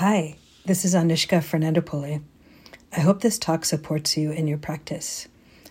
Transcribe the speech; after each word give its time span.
Hi, 0.00 0.36
this 0.66 0.84
is 0.84 0.94
Anushka 0.94 1.38
Fernandopulle. 1.38 2.20
I 2.94 3.00
hope 3.00 3.22
this 3.22 3.38
talk 3.38 3.64
supports 3.64 4.14
you 4.14 4.30
in 4.30 4.46
your 4.46 4.58
practice. 4.58 5.26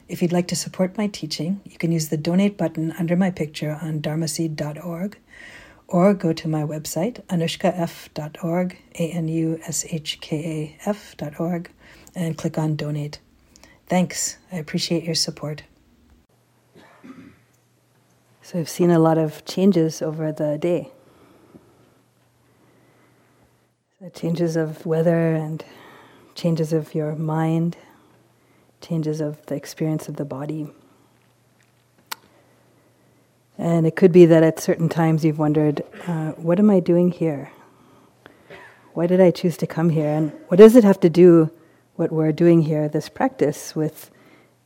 If 0.08 0.20
you'd 0.20 0.32
like 0.32 0.48
to 0.48 0.56
support 0.56 0.98
my 0.98 1.06
teaching, 1.06 1.62
you 1.64 1.78
can 1.78 1.92
use 1.92 2.10
the 2.10 2.18
donate 2.18 2.58
button 2.58 2.92
under 2.94 3.16
my 3.16 3.30
picture 3.30 3.78
on 3.84 4.02
dharmaseed.org 4.02 5.20
or 5.88 6.16
go 6.16 6.34
to 6.34 6.48
my 6.48 6.64
website, 6.64 7.24
anushkaf.org, 7.28 8.78
A 8.96 9.12
N 9.12 9.28
U 9.28 9.60
S 9.68 9.86
H 9.92 10.20
K 10.22 10.76
A 10.84 10.90
F.org, 10.90 11.70
and 12.16 12.36
click 12.36 12.58
on 12.58 12.76
donate. 12.76 13.20
Thanks. 13.86 14.40
I 14.52 14.56
appreciate 14.56 15.04
your 15.04 15.14
support. 15.14 15.66
So, 18.42 18.58
I've 18.58 18.70
seen 18.70 18.90
a 18.90 18.98
lot 18.98 19.20
of 19.20 19.46
changes 19.46 20.02
over 20.02 20.32
the 20.32 20.58
day. 20.58 20.95
Changes 24.14 24.58
of 24.58 24.86
weather 24.86 25.34
and 25.34 25.64
changes 26.36 26.74
of 26.74 26.94
your 26.94 27.16
mind, 27.16 27.78
changes 28.82 29.22
of 29.22 29.44
the 29.46 29.56
experience 29.56 30.10
of 30.10 30.18
the 30.18 30.26
body. 30.26 30.68
And 33.58 33.88
it 33.88 33.96
could 33.96 34.12
be 34.12 34.26
that 34.26 34.44
at 34.44 34.60
certain 34.60 34.90
times 34.90 35.24
you've 35.24 35.40
wondered, 35.40 35.82
uh, 36.08 36.32
what 36.32 36.60
am 36.60 36.70
I 36.70 36.82
doing 36.82 37.10
here? 37.10 37.54
Why 38.94 39.08
did 39.08 39.22
I 39.22 39.32
choose 39.32 39.56
to 39.58 39.68
come 39.68 39.90
here? 39.90 40.10
And 40.10 40.34
what 40.50 40.58
does 40.58 40.76
it 40.76 40.84
have 40.84 41.00
to 41.00 41.10
do, 41.10 41.50
what 41.96 42.12
we're 42.12 42.34
doing 42.34 42.64
here, 42.64 42.90
this 42.90 43.08
practice, 43.08 43.78
with 43.78 44.12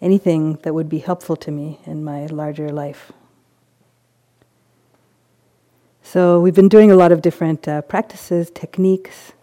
anything 0.02 0.56
that 0.64 0.74
would 0.74 0.90
be 0.90 1.00
helpful 1.00 1.36
to 1.36 1.52
me 1.52 1.80
in 1.86 2.04
my 2.04 2.26
larger 2.26 2.72
life? 2.72 3.12
So, 6.12 6.42
we've 6.42 6.56
been 6.56 6.70
doing 6.70 6.90
a 6.90 6.96
lot 6.96 7.12
of 7.12 7.22
different 7.22 7.68
uh, 7.68 7.84
practices, 7.84 8.50
techniques 8.50 9.34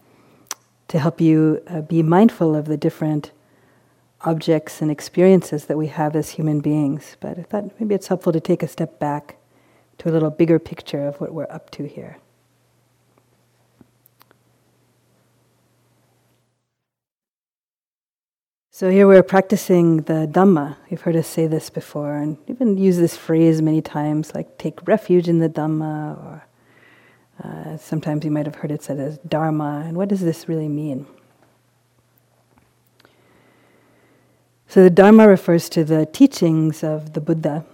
to 0.89 0.99
help 0.99 1.21
you 1.21 1.63
uh, 1.69 1.83
be 1.83 2.03
mindful 2.03 2.57
of 2.57 2.65
the 2.65 2.77
different 2.77 3.31
objects 4.23 4.83
and 4.83 4.91
experiences 4.91 5.67
that 5.67 5.79
we 5.79 5.87
have 5.87 6.17
as 6.17 6.31
human 6.31 6.59
beings. 6.59 7.17
But 7.21 7.39
I 7.39 7.43
thought 7.43 7.71
maybe 7.79 7.95
it's 7.95 8.09
helpful 8.09 8.33
to 8.33 8.41
take 8.41 8.65
a 8.65 8.67
step 8.67 8.99
back 8.99 9.37
to 9.99 10.09
a 10.09 10.11
little 10.11 10.29
bigger 10.29 10.59
picture 10.59 11.07
of 11.07 11.21
what 11.21 11.33
we're 11.33 11.47
up 11.51 11.71
to 11.71 11.87
here. 11.87 12.19
So 18.73 18.91
here 18.91 19.07
we're 19.07 19.23
practicing 19.23 19.99
the 19.99 20.27
Dhamma. 20.27 20.79
You've 20.91 21.03
heard 21.03 21.15
us 21.15 21.29
say 21.29 21.47
this 21.47 21.71
before, 21.71 22.17
and 22.17 22.39
even 22.49 22.77
use 22.77 22.97
this 22.97 23.17
phrase 23.17 23.63
many 23.63 23.81
times, 23.81 24.35
like 24.35 24.59
take 24.59 24.89
refuge 24.89 25.29
in 25.29 25.39
the 25.39 25.49
Dhamma, 25.49 26.19
or 26.19 26.43
uh, 27.43 27.77
sometimes 27.77 28.25
you 28.25 28.31
might 28.31 28.47
have 28.47 28.57
heard 28.57 28.71
it 28.71 28.83
said 28.83 28.99
as 28.99 29.19
Dharma. 29.19 29.85
And 29.87 29.97
what 29.97 30.09
does 30.09 30.21
this 30.21 30.49
really 30.49 30.69
mean? 30.69 31.07
So 34.69 34.83
the 34.83 34.91
Dharma 34.91 35.29
refers 35.29 35.69
to 35.71 35.85
the 35.85 36.07
teachings 36.07 36.83
of 36.83 37.13
the 37.13 37.21
Buddha. 37.21 37.65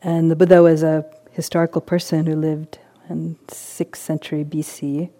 And 0.00 0.30
the 0.30 0.36
Buddha 0.36 0.62
was 0.62 0.82
a 0.82 1.04
historical 1.32 1.80
person 1.80 2.26
who 2.26 2.36
lived 2.36 2.78
in 3.08 3.36
6th 3.48 3.96
century 3.96 4.44
BC, 4.44 5.10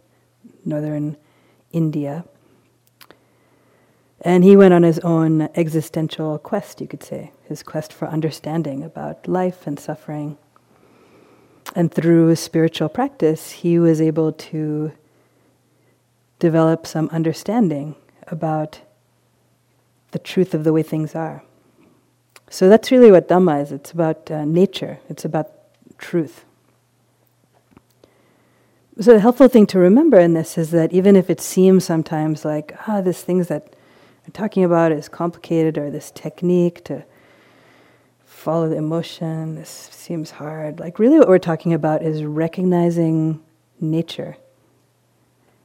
northern 0.64 1.16
India. 1.72 2.24
And 4.20 4.42
he 4.42 4.56
went 4.56 4.74
on 4.74 4.82
his 4.82 4.98
own 5.00 5.42
existential 5.54 6.38
quest, 6.38 6.80
you 6.80 6.88
could 6.88 7.02
say, 7.02 7.32
his 7.44 7.62
quest 7.62 7.92
for 7.92 8.08
understanding 8.08 8.82
about 8.82 9.28
life 9.28 9.66
and 9.66 9.78
suffering. 9.78 10.38
And 11.74 11.92
through 11.92 12.34
spiritual 12.36 12.88
practice, 12.88 13.50
he 13.50 13.78
was 13.78 14.00
able 14.00 14.32
to 14.32 14.92
develop 16.38 16.86
some 16.86 17.08
understanding 17.10 17.94
about 18.26 18.80
the 20.12 20.18
truth 20.18 20.54
of 20.54 20.64
the 20.64 20.72
way 20.72 20.82
things 20.82 21.14
are. 21.14 21.42
So 22.50 22.68
that's 22.68 22.90
really 22.90 23.10
what 23.10 23.28
Dhamma 23.28 23.62
is 23.62 23.72
it's 23.72 23.92
about 23.92 24.30
uh, 24.30 24.44
nature, 24.44 24.98
it's 25.08 25.24
about 25.24 25.50
truth. 25.98 26.44
So, 29.00 29.12
the 29.12 29.20
helpful 29.20 29.46
thing 29.46 29.66
to 29.68 29.78
remember 29.78 30.18
in 30.18 30.34
this 30.34 30.58
is 30.58 30.72
that 30.72 30.92
even 30.92 31.14
if 31.14 31.30
it 31.30 31.40
seems 31.40 31.84
sometimes 31.84 32.44
like, 32.44 32.74
ah, 32.88 33.00
this 33.00 33.22
things 33.22 33.46
that 33.46 33.76
I'm 34.26 34.32
talking 34.32 34.64
about 34.64 34.90
is 34.90 35.08
complicated, 35.08 35.78
or 35.78 35.88
this 35.88 36.10
technique 36.10 36.82
to 36.84 37.04
follow 38.38 38.68
the 38.68 38.76
emotion, 38.76 39.56
this 39.56 39.68
seems 39.68 40.30
hard, 40.30 40.78
like, 40.78 40.98
really 40.98 41.18
what 41.18 41.28
we're 41.28 41.38
talking 41.38 41.74
about 41.74 42.02
is 42.02 42.22
recognizing 42.22 43.40
nature 43.80 44.36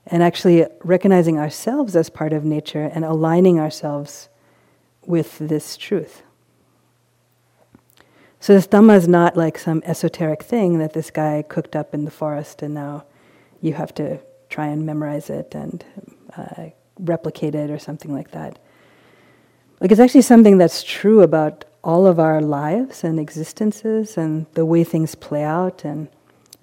and 0.07 0.23
actually 0.23 0.66
recognizing 0.84 1.38
ourselves 1.38 1.95
as 1.95 2.09
part 2.09 2.34
of 2.34 2.44
nature 2.44 2.91
and 2.94 3.06
aligning 3.06 3.59
ourselves 3.59 4.28
with 5.06 5.38
this 5.38 5.78
truth. 5.78 6.23
So 8.39 8.53
this 8.53 8.67
Dhamma 8.67 8.97
is 8.97 9.07
not 9.07 9.38
like 9.38 9.57
some 9.57 9.81
esoteric 9.85 10.44
thing 10.44 10.79
that 10.79 10.94
this 10.94 11.11
guy 11.11 11.45
cooked 11.47 11.75
up 11.75 11.94
in 11.94 12.05
the 12.05 12.11
forest 12.11 12.61
and 12.61 12.73
now 12.73 13.05
you 13.61 13.73
have 13.73 13.94
to 13.95 14.19
try 14.50 14.67
and 14.67 14.85
memorize 14.85 15.29
it 15.29 15.55
and 15.55 15.85
uh, 16.35 16.69
replicate 17.00 17.55
it 17.55 17.69
or 17.69 17.79
something 17.79 18.11
like 18.11 18.31
that. 18.31 18.59
Like 19.79 19.91
it's 19.91 20.01
actually 20.01 20.23
something 20.23 20.57
that's 20.57 20.84
true 20.84 21.22
about 21.22 21.66
all 21.84 22.08
of 22.08 22.20
our 22.20 22.42
lives 22.42 23.04
and 23.04 23.20
existences 23.20 24.18
and 24.18 24.46
the 24.54 24.66
way 24.66 24.84
things 24.84 25.16
play 25.16 25.44
out 25.44 25.84
and 25.84 26.08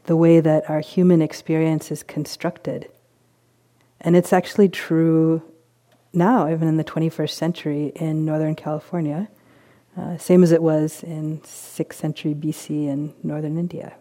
the 0.04 0.16
way 0.16 0.40
that 0.40 0.68
our 0.68 0.80
human 0.80 1.20
experience 1.20 1.90
is 1.90 2.02
constructed. 2.02 2.90
And 4.00 4.16
it's 4.16 4.32
actually 4.32 4.68
true 4.68 5.42
now, 6.12 6.50
even 6.50 6.66
in 6.66 6.76
the 6.76 6.84
21st 6.84 7.30
century 7.30 7.92
in 7.94 8.24
Northern 8.24 8.54
California, 8.54 9.28
uh, 9.96 10.16
same 10.16 10.42
as 10.42 10.52
it 10.52 10.62
was 10.62 11.02
in 11.02 11.40
6th 11.40 11.92
century 11.92 12.34
BC 12.34 12.86
in 12.88 13.14
Northern 13.22 13.58
India. 13.58 13.94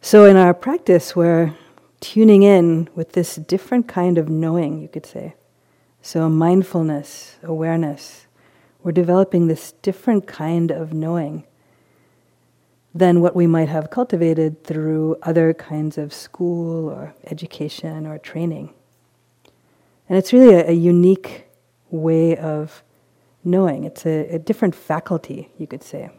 So, 0.00 0.24
in 0.24 0.36
our 0.36 0.52
practice, 0.52 1.14
we're 1.14 1.54
tuning 2.00 2.42
in 2.42 2.88
with 2.96 3.12
this 3.12 3.36
different 3.36 3.86
kind 3.86 4.18
of 4.18 4.28
knowing, 4.28 4.80
you 4.80 4.88
could 4.88 5.06
say. 5.06 5.34
So, 6.04 6.28
mindfulness, 6.28 7.36
awareness, 7.44 8.26
we're 8.82 8.90
developing 8.90 9.46
this 9.46 9.70
different 9.82 10.26
kind 10.26 10.72
of 10.72 10.92
knowing 10.92 11.44
than 12.92 13.20
what 13.20 13.36
we 13.36 13.46
might 13.46 13.68
have 13.68 13.88
cultivated 13.88 14.64
through 14.64 15.16
other 15.22 15.54
kinds 15.54 15.96
of 15.96 16.12
school 16.12 16.90
or 16.90 17.14
education 17.26 18.04
or 18.04 18.18
training. 18.18 18.74
And 20.08 20.18
it's 20.18 20.32
really 20.32 20.54
a, 20.54 20.70
a 20.70 20.72
unique 20.72 21.46
way 21.92 22.36
of 22.36 22.82
knowing, 23.44 23.84
it's 23.84 24.04
a, 24.04 24.26
a 24.34 24.38
different 24.40 24.74
faculty, 24.74 25.50
you 25.56 25.68
could 25.68 25.84
say. 25.84 26.10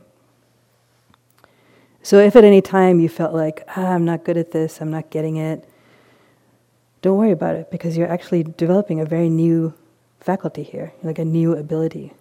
So, 2.02 2.20
if 2.20 2.38
at 2.38 2.46
any 2.46 2.62
time 2.62 3.02
you 3.02 3.10
felt 3.10 3.34
like, 3.34 3.66
ah, 3.76 3.90
I'm 3.90 4.06
not 4.06 4.24
good 4.24 4.38
at 4.38 4.52
this, 4.52 4.80
I'm 4.80 4.92
not 4.92 5.10
getting 5.10 5.36
it, 5.36 5.68
don't 7.03 7.18
worry 7.18 7.31
about 7.31 7.56
it 7.56 7.69
because 7.69 7.97
you're 7.97 8.09
actually 8.09 8.44
developing 8.44 9.00
a 9.00 9.06
very 9.06 9.30
new 9.30 9.74
faculty 10.22 10.64
here, 10.64 10.94
like 11.03 11.19
a 11.19 11.25
new 11.25 11.53
ability. 11.53 12.14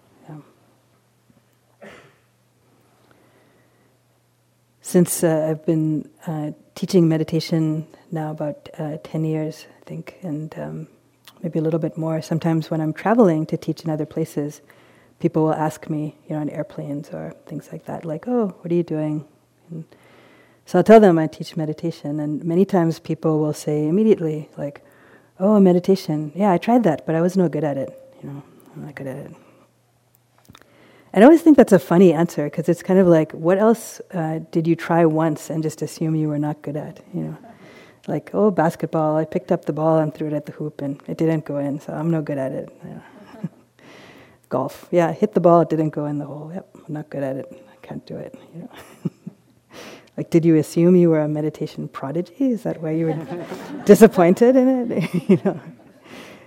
Since 4.85 5.23
uh, 5.23 5.47
I've 5.49 5.65
been 5.65 6.09
uh, 6.27 6.51
teaching 6.75 7.07
meditation 7.07 7.87
now 8.11 8.31
about 8.31 8.69
uh, 8.77 8.97
10 9.01 9.23
years, 9.23 9.65
I 9.81 9.85
think, 9.85 10.17
and 10.21 10.53
um, 10.59 10.87
maybe 11.41 11.57
a 11.57 11.61
little 11.61 11.79
bit 11.79 11.97
more, 11.97 12.21
sometimes 12.21 12.69
when 12.69 12.81
I'm 12.81 12.93
traveling 12.93 13.45
to 13.47 13.57
teach 13.57 13.81
in 13.85 13.89
other 13.89 14.05
places, 14.05 14.61
people 15.19 15.45
will 15.45 15.53
ask 15.53 15.89
me, 15.89 16.17
you 16.27 16.35
know, 16.35 16.41
on 16.41 16.49
airplanes 16.49 17.09
or 17.11 17.33
things 17.45 17.69
like 17.71 17.85
that, 17.85 18.03
like, 18.03 18.27
oh, 18.27 18.53
what 18.59 18.71
are 18.71 18.75
you 18.75 18.83
doing? 18.83 19.25
And 19.71 19.85
so 20.65 20.77
I'll 20.79 20.83
tell 20.83 20.99
them 20.99 21.19
I 21.19 21.27
teach 21.27 21.57
meditation, 21.57 22.19
and 22.19 22.43
many 22.43 22.65
times 22.65 22.99
people 22.99 23.39
will 23.39 23.53
say 23.53 23.87
immediately, 23.87 24.49
like, 24.57 24.83
oh, 25.39 25.59
meditation, 25.59 26.31
yeah, 26.35 26.51
I 26.51 26.57
tried 26.57 26.83
that, 26.83 27.05
but 27.05 27.15
I 27.15 27.21
was 27.21 27.35
no 27.35 27.49
good 27.49 27.63
at 27.63 27.77
it, 27.77 27.89
you 28.21 28.29
know, 28.29 28.43
I'm 28.75 28.85
not 28.85 28.95
good 28.95 29.07
at 29.07 29.17
it. 29.17 29.31
And 31.13 31.23
I 31.23 31.25
always 31.25 31.43
think 31.43 31.57
that's 31.57 31.73
a 31.73 31.79
funny 31.79 32.11
answer 32.11 32.45
because 32.45 32.67
it's 32.67 32.81
kind 32.81 32.99
of 32.99 33.05
like, 33.05 33.31
what 33.33 33.59
else 33.59 34.01
uh, 34.13 34.39
did 34.49 34.67
you 34.67 34.75
try 34.75 35.05
once 35.05 35.51
and 35.51 35.61
just 35.61 35.83
assume 35.83 36.15
you 36.15 36.27
were 36.27 36.39
not 36.39 36.63
good 36.63 36.75
at? 36.75 37.01
You 37.13 37.21
know, 37.21 37.37
like, 38.07 38.31
oh, 38.33 38.49
basketball. 38.49 39.15
I 39.15 39.25
picked 39.25 39.51
up 39.51 39.65
the 39.65 39.73
ball 39.73 39.99
and 39.99 40.11
threw 40.11 40.27
it 40.27 40.33
at 40.33 40.47
the 40.47 40.53
hoop 40.53 40.81
and 40.81 40.99
it 41.07 41.19
didn't 41.19 41.45
go 41.45 41.57
in, 41.57 41.79
so 41.79 41.93
I'm 41.93 42.09
no 42.09 42.23
good 42.23 42.39
at 42.39 42.51
it. 42.51 42.75
Yeah. 42.83 42.99
Golf. 44.49 44.87
Yeah, 44.89 45.11
hit 45.11 45.35
the 45.35 45.39
ball. 45.39 45.61
It 45.61 45.69
didn't 45.69 45.91
go 45.91 46.07
in 46.07 46.17
the 46.17 46.25
hole. 46.25 46.51
Yep, 46.51 46.77
I'm 46.87 46.93
not 46.93 47.11
good 47.11 47.21
at 47.21 47.35
it. 47.35 47.63
I 47.71 47.85
can't 47.85 48.03
do 48.07 48.17
it. 48.17 48.35
You 48.55 48.61
know. 48.61 49.11
like, 50.17 50.29
did 50.29 50.45
you 50.45 50.57
assume 50.57 50.95
you 50.95 51.09
were 51.09 51.21
a 51.21 51.27
meditation 51.27 51.87
prodigy? 51.87 52.51
Is 52.51 52.63
that 52.63 52.81
why 52.81 52.91
you 52.91 53.07
were 53.07 53.47
disappointed 53.85 54.55
in 54.55 54.91
it? 54.91 55.13
you 55.29 55.41
know. 55.43 55.59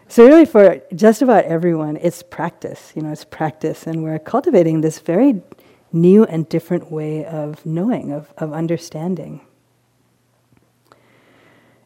So, 0.09 0.25
really, 0.25 0.45
for 0.45 0.81
just 0.95 1.21
about 1.21 1.45
everyone, 1.47 1.97
it's 1.97 2.23
practice. 2.23 2.93
You 2.95 3.03
know, 3.03 3.11
it's 3.11 3.25
practice, 3.25 3.87
and 3.87 4.05
we're 4.05 4.21
cultivating 4.21 4.81
this 4.81 5.01
very 5.01 5.43
new 5.93 6.25
and 6.25 6.49
different 6.49 6.93
way 6.93 7.25
of 7.25 7.65
knowing, 7.67 8.13
of, 8.13 8.33
of 8.39 8.53
understanding. 8.53 9.41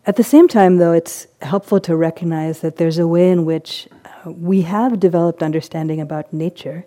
At 0.06 0.16
the 0.16 0.24
same 0.24 0.48
time, 0.48 0.76
though, 0.76 0.92
it's 0.92 1.26
helpful 1.40 1.80
to 1.80 1.96
recognize 1.96 2.60
that 2.60 2.76
there's 2.76 2.98
a 2.98 3.06
way 3.06 3.30
in 3.30 3.44
which 3.44 3.88
uh, 4.26 4.32
we 4.32 4.62
have 4.62 5.00
developed 5.00 5.42
understanding 5.42 6.00
about 6.00 6.32
nature, 6.32 6.84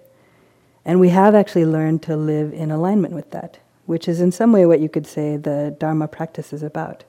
and 0.85 0.99
we 0.99 1.09
have 1.09 1.33
actually 1.33 1.65
learned 1.65 2.03
to 2.03 2.17
live 2.17 2.53
in 2.53 2.69
alignment 2.69 3.13
with 3.13 3.31
that, 3.31 3.59
which 3.85 4.07
is 4.07 4.21
in 4.21 4.31
some 4.31 4.51
way 4.51 4.65
what 4.65 4.79
you 4.79 4.89
could 4.89 5.07
say 5.07 5.37
the 5.37 5.75
Dharma 5.79 6.07
practice 6.07 6.53
is 6.53 6.63
about. 6.63 7.03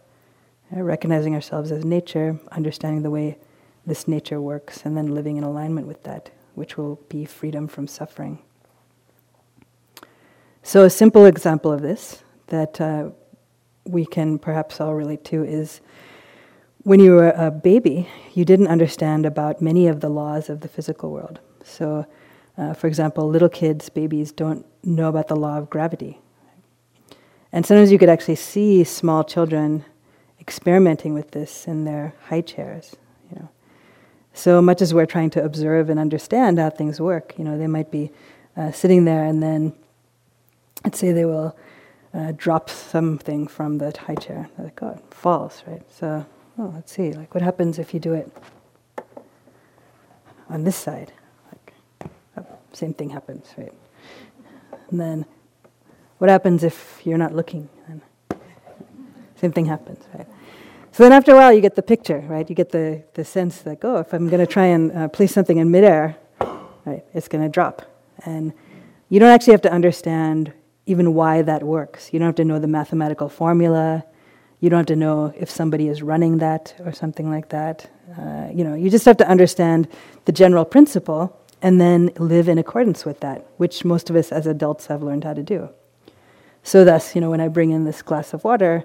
Uh, 0.74 0.82
recognizing 0.82 1.34
ourselves 1.34 1.70
as 1.70 1.84
nature, 1.84 2.38
understanding 2.52 3.02
the 3.02 3.10
way 3.10 3.36
this 3.86 4.08
nature 4.08 4.40
works, 4.40 4.84
and 4.84 4.96
then 4.96 5.14
living 5.14 5.36
in 5.36 5.44
alignment 5.44 5.86
with 5.86 6.02
that, 6.04 6.30
which 6.54 6.76
will 6.78 6.96
be 7.08 7.24
freedom 7.24 7.68
from 7.68 7.86
suffering. 7.86 8.38
So, 10.62 10.84
a 10.84 10.90
simple 10.90 11.26
example 11.26 11.70
of 11.70 11.82
this 11.82 12.22
that 12.46 12.80
uh, 12.80 13.10
we 13.84 14.06
can 14.06 14.38
perhaps 14.38 14.80
all 14.80 14.94
relate 14.94 15.24
to 15.26 15.44
is 15.44 15.80
when 16.82 17.00
you 17.00 17.12
were 17.12 17.30
a 17.30 17.50
baby, 17.50 18.08
you 18.32 18.44
didn't 18.44 18.68
understand 18.68 19.26
about 19.26 19.60
many 19.60 19.86
of 19.86 20.00
the 20.00 20.08
laws 20.08 20.48
of 20.48 20.60
the 20.60 20.68
physical 20.68 21.10
world. 21.10 21.40
So, 21.62 22.06
uh, 22.56 22.74
for 22.74 22.86
example, 22.86 23.28
little 23.28 23.48
kids, 23.48 23.88
babies, 23.88 24.32
don't 24.32 24.64
know 24.82 25.08
about 25.08 25.28
the 25.28 25.36
law 25.36 25.58
of 25.58 25.68
gravity. 25.68 26.20
And 27.54 27.64
sometimes 27.64 27.92
you 27.92 28.00
could 28.00 28.08
actually 28.08 28.34
see 28.34 28.82
small 28.82 29.22
children 29.22 29.84
experimenting 30.40 31.14
with 31.14 31.30
this 31.30 31.68
in 31.68 31.84
their 31.84 32.12
high 32.26 32.40
chairs. 32.40 32.96
You 33.30 33.38
know, 33.38 33.48
so 34.32 34.60
much 34.60 34.82
as 34.82 34.92
we're 34.92 35.06
trying 35.06 35.30
to 35.30 35.44
observe 35.44 35.88
and 35.88 36.00
understand 36.00 36.58
how 36.58 36.70
things 36.70 37.00
work, 37.00 37.32
you 37.38 37.44
know, 37.44 37.56
they 37.56 37.68
might 37.68 37.92
be 37.92 38.10
uh, 38.56 38.72
sitting 38.72 39.04
there 39.04 39.24
and 39.24 39.40
then 39.40 39.72
let's 40.84 40.98
say 40.98 41.12
they 41.12 41.24
will 41.24 41.56
uh, 42.12 42.32
drop 42.36 42.68
something 42.68 43.46
from 43.46 43.78
the 43.78 43.96
high 43.96 44.16
chair. 44.16 44.48
They're 44.56 44.66
like, 44.66 44.82
oh, 44.82 44.88
it 44.88 45.14
falls, 45.14 45.62
right? 45.64 45.82
So, 45.92 46.26
oh, 46.58 46.72
let's 46.74 46.90
see, 46.90 47.12
like 47.12 47.34
what 47.36 47.42
happens 47.42 47.78
if 47.78 47.94
you 47.94 48.00
do 48.00 48.14
it 48.14 48.32
on 50.50 50.64
this 50.64 50.74
side? 50.74 51.12
Like, 51.52 52.10
oh, 52.36 52.46
same 52.72 52.94
thing 52.94 53.10
happens, 53.10 53.46
right? 53.56 53.72
And 54.90 55.00
then, 55.00 55.24
what 56.18 56.30
happens 56.30 56.64
if 56.64 57.00
you're 57.04 57.18
not 57.18 57.34
looking? 57.34 57.68
Same 59.36 59.52
thing 59.52 59.66
happens, 59.66 60.02
right? 60.14 60.26
So 60.92 61.02
then 61.02 61.12
after 61.12 61.32
a 61.32 61.34
while, 61.34 61.52
you 61.52 61.60
get 61.60 61.74
the 61.74 61.82
picture, 61.82 62.20
right? 62.28 62.48
You 62.48 62.54
get 62.54 62.70
the, 62.70 63.02
the 63.14 63.24
sense 63.24 63.62
that, 63.62 63.78
oh, 63.82 63.98
if 63.98 64.12
I'm 64.14 64.28
going 64.28 64.38
to 64.40 64.46
try 64.46 64.66
and 64.66 64.92
uh, 64.92 65.08
place 65.08 65.34
something 65.34 65.58
in 65.58 65.70
midair, 65.70 66.16
right, 66.84 67.04
it's 67.12 67.26
going 67.26 67.42
to 67.42 67.50
drop. 67.50 67.82
And 68.24 68.52
you 69.08 69.18
don't 69.18 69.30
actually 69.30 69.52
have 69.52 69.62
to 69.62 69.72
understand 69.72 70.52
even 70.86 71.12
why 71.14 71.42
that 71.42 71.62
works. 71.62 72.12
You 72.12 72.20
don't 72.20 72.26
have 72.26 72.36
to 72.36 72.44
know 72.44 72.58
the 72.58 72.68
mathematical 72.68 73.28
formula. 73.28 74.04
You 74.60 74.70
don't 74.70 74.78
have 74.78 74.86
to 74.86 74.96
know 74.96 75.34
if 75.36 75.50
somebody 75.50 75.88
is 75.88 76.00
running 76.00 76.38
that 76.38 76.74
or 76.84 76.92
something 76.92 77.28
like 77.28 77.48
that. 77.48 77.90
Uh, 78.16 78.48
you 78.54 78.62
know, 78.62 78.74
you 78.74 78.88
just 78.88 79.04
have 79.04 79.16
to 79.16 79.28
understand 79.28 79.88
the 80.26 80.32
general 80.32 80.64
principle 80.64 81.36
and 81.60 81.80
then 81.80 82.10
live 82.18 82.48
in 82.48 82.56
accordance 82.56 83.04
with 83.04 83.20
that, 83.20 83.46
which 83.56 83.84
most 83.84 84.10
of 84.10 84.16
us 84.16 84.30
as 84.30 84.46
adults 84.46 84.86
have 84.86 85.02
learned 85.02 85.24
how 85.24 85.34
to 85.34 85.42
do. 85.42 85.70
So, 86.64 86.82
thus, 86.82 87.14
you 87.14 87.20
know, 87.20 87.30
when 87.30 87.42
I 87.42 87.48
bring 87.48 87.70
in 87.70 87.84
this 87.84 88.00
glass 88.00 88.32
of 88.32 88.42
water, 88.42 88.84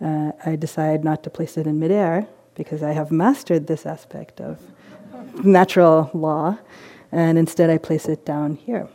uh, 0.00 0.32
I 0.44 0.56
decide 0.56 1.04
not 1.04 1.22
to 1.22 1.30
place 1.30 1.56
it 1.56 1.66
in 1.66 1.78
midair 1.78 2.26
because 2.56 2.82
I 2.82 2.90
have 2.90 3.12
mastered 3.12 3.68
this 3.68 3.86
aspect 3.86 4.40
of 4.40 4.58
natural 5.44 6.10
law, 6.12 6.58
and 7.12 7.38
instead 7.38 7.70
I 7.70 7.78
place 7.78 8.06
it 8.08 8.26
down 8.26 8.56
here. 8.56 8.88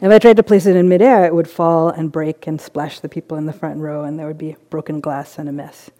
If 0.00 0.10
I 0.10 0.18
tried 0.18 0.36
to 0.36 0.42
place 0.42 0.66
it 0.66 0.74
in 0.74 0.88
midair, 0.88 1.24
it 1.24 1.34
would 1.34 1.48
fall 1.48 1.88
and 1.88 2.10
break 2.10 2.46
and 2.48 2.60
splash 2.60 2.98
the 2.98 3.08
people 3.08 3.38
in 3.38 3.46
the 3.46 3.52
front 3.52 3.78
row, 3.78 4.02
and 4.02 4.18
there 4.18 4.26
would 4.26 4.36
be 4.38 4.56
broken 4.68 5.00
glass 5.00 5.38
and 5.38 5.48
a 5.48 5.52
mess. 5.52 5.90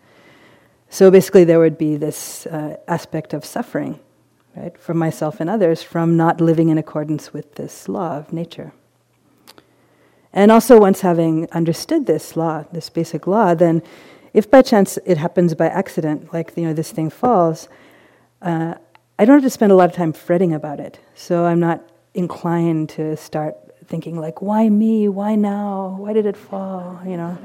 So 0.91 1.11
basically, 1.11 1.45
there 1.45 1.61
would 1.61 1.79
be 1.79 1.97
this 1.97 2.47
uh, 2.47 2.77
aspect 2.89 3.35
of 3.35 3.45
suffering, 3.45 4.01
right, 4.57 4.77
for 4.77 4.95
myself 4.95 5.39
and 5.39 5.49
others 5.49 5.83
from 5.83 6.17
not 6.17 6.41
living 6.41 6.71
in 6.71 6.79
accordance 6.79 7.33
with 7.33 7.55
this 7.55 7.89
law 7.89 8.17
of 8.17 8.33
nature. 8.33 8.73
And 10.39 10.53
also, 10.53 10.79
once 10.79 11.01
having 11.01 11.51
understood 11.51 12.07
this 12.07 12.37
law, 12.37 12.65
this 12.71 12.89
basic 12.89 13.27
law, 13.27 13.57
then 13.57 13.83
if 14.33 14.49
by 14.49 14.63
chance 14.63 14.97
it 15.05 15.19
happens 15.19 15.53
by 15.53 15.67
accident, 15.67 16.33
like 16.33 16.53
you 16.57 16.63
know 16.63 16.73
this 16.73 16.93
thing 16.93 17.11
falls, 17.11 17.69
uh, 18.41 18.75
I 19.19 19.25
don't 19.25 19.35
have 19.35 19.43
to 19.43 19.51
spend 19.51 19.73
a 19.73 19.75
lot 19.75 19.91
of 19.91 19.97
time 19.97 20.13
fretting 20.13 20.55
about 20.55 20.79
it. 20.79 21.01
So 21.17 21.45
I'm 21.47 21.59
not 21.59 21.83
inclined 22.15 22.91
to 22.91 23.17
start 23.17 23.57
thinking 23.87 24.21
like, 24.21 24.41
why 24.41 24.69
me? 24.69 25.09
Why 25.09 25.35
now? 25.35 25.97
Why 25.99 26.13
did 26.13 26.25
it 26.25 26.37
fall? 26.37 27.01
You 27.05 27.17
know. 27.17 27.37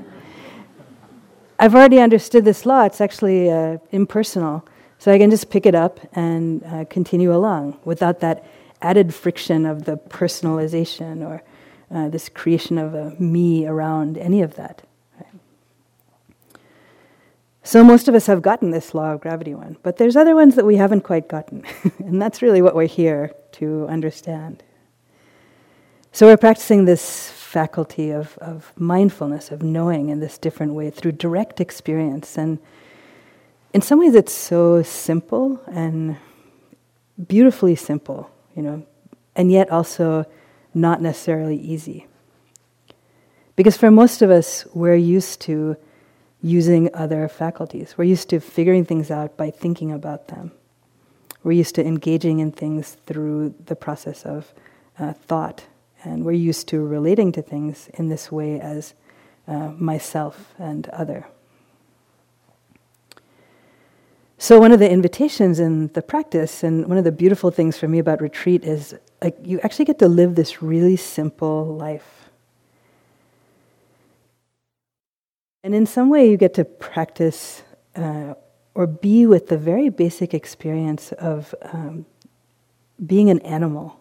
I've 1.57 1.73
already 1.73 1.99
understood 1.99 2.45
this 2.45 2.63
law. 2.63 2.83
It's 2.83 3.01
actually 3.01 3.49
uh, 3.49 3.79
impersonal, 3.91 4.67
so 4.99 5.11
I 5.11 5.17
can 5.17 5.31
just 5.31 5.49
pick 5.49 5.65
it 5.65 5.73
up 5.73 5.99
and 6.15 6.63
uh, 6.65 6.85
continue 6.91 7.33
along 7.33 7.79
without 7.85 8.19
that 8.19 8.45
added 8.83 9.15
friction 9.15 9.65
of 9.65 9.85
the 9.85 9.97
personalization 9.97 11.27
or 11.27 11.41
uh, 11.91 12.09
this 12.09 12.29
creation 12.29 12.77
of 12.77 12.93
a 12.93 13.11
me 13.19 13.65
around 13.65 14.17
any 14.17 14.41
of 14.41 14.55
that. 14.55 14.83
So 17.65 17.81
most 17.81 18.09
of 18.09 18.15
us 18.15 18.25
have 18.25 18.41
gotten 18.41 18.71
this 18.71 18.93
law 18.93 19.13
of 19.13 19.21
gravity 19.21 19.55
one, 19.55 19.77
but 19.83 19.95
there's 19.95 20.17
other 20.17 20.35
ones 20.35 20.55
that 20.55 20.65
we 20.65 20.75
haven't 20.75 21.01
quite 21.01 21.29
gotten, 21.29 21.63
and 21.99 22.21
that's 22.21 22.41
really 22.41 22.61
what 22.61 22.75
we're 22.75 22.87
here 22.87 23.31
to 23.53 23.87
understand. 23.87 24.61
So 26.11 26.27
we're 26.27 26.37
practicing 26.37 26.83
this 26.83 27.31
faculty 27.31 28.11
of, 28.11 28.37
of 28.39 28.73
mindfulness, 28.75 29.49
of 29.49 29.63
knowing 29.63 30.09
in 30.09 30.19
this 30.19 30.37
different 30.37 30.73
way 30.73 30.89
through 30.89 31.13
direct 31.13 31.61
experience. 31.61 32.37
And 32.37 32.59
in 33.73 33.81
some 33.81 33.99
ways, 33.99 34.13
it's 34.13 34.33
so 34.33 34.83
simple 34.83 35.61
and 35.71 36.17
beautifully 37.27 37.75
simple, 37.75 38.29
you 38.55 38.61
know, 38.61 38.85
and 39.35 39.51
yet 39.51 39.71
also 39.71 40.25
not 40.73 41.01
necessarily 41.01 41.57
easy. 41.57 42.07
Because 43.55 43.77
for 43.77 43.91
most 43.91 44.21
of 44.21 44.29
us, 44.31 44.65
we're 44.73 44.95
used 44.95 45.41
to 45.41 45.77
using 46.41 46.89
other 46.93 47.27
faculties. 47.27 47.95
We're 47.97 48.05
used 48.05 48.29
to 48.29 48.39
figuring 48.39 48.85
things 48.85 49.11
out 49.11 49.37
by 49.37 49.51
thinking 49.51 49.91
about 49.91 50.27
them. 50.27 50.51
We're 51.43 51.53
used 51.53 51.75
to 51.75 51.85
engaging 51.85 52.39
in 52.39 52.51
things 52.51 52.97
through 53.05 53.55
the 53.65 53.75
process 53.75 54.23
of 54.25 54.53
uh, 54.97 55.13
thought 55.13 55.65
and 56.03 56.25
we're 56.25 56.33
used 56.33 56.67
to 56.69 56.85
relating 56.85 57.31
to 57.31 57.41
things 57.41 57.89
in 57.93 58.09
this 58.09 58.31
way 58.31 58.59
as 58.59 58.93
uh, 59.47 59.69
myself 59.77 60.53
and 60.57 60.87
other. 60.89 61.27
So, 64.43 64.59
one 64.59 64.73
of 64.73 64.79
the 64.79 64.91
invitations 64.91 65.61
in 65.61 65.87
the 65.93 66.01
practice, 66.01 66.63
and 66.63 66.85
one 66.85 66.97
of 66.97 67.05
the 67.05 67.13
beautiful 67.13 67.49
things 67.49 67.77
for 67.77 67.87
me 67.87 67.97
about 67.97 68.19
retreat 68.19 68.65
is 68.65 68.93
like 69.21 69.37
you 69.41 69.61
actually 69.61 69.85
get 69.85 69.99
to 69.99 70.09
live 70.09 70.35
this 70.35 70.61
really 70.61 70.97
simple 70.97 71.77
life. 71.77 72.29
And 75.63 75.73
in 75.73 75.85
some 75.85 76.09
way, 76.09 76.29
you 76.29 76.35
get 76.35 76.53
to 76.55 76.65
practice 76.65 77.63
uh, 77.95 78.33
or 78.75 78.85
be 78.85 79.25
with 79.25 79.47
the 79.47 79.57
very 79.57 79.87
basic 79.87 80.33
experience 80.33 81.13
of 81.13 81.55
um, 81.61 82.05
being 83.05 83.29
an 83.29 83.39
animal 83.39 83.97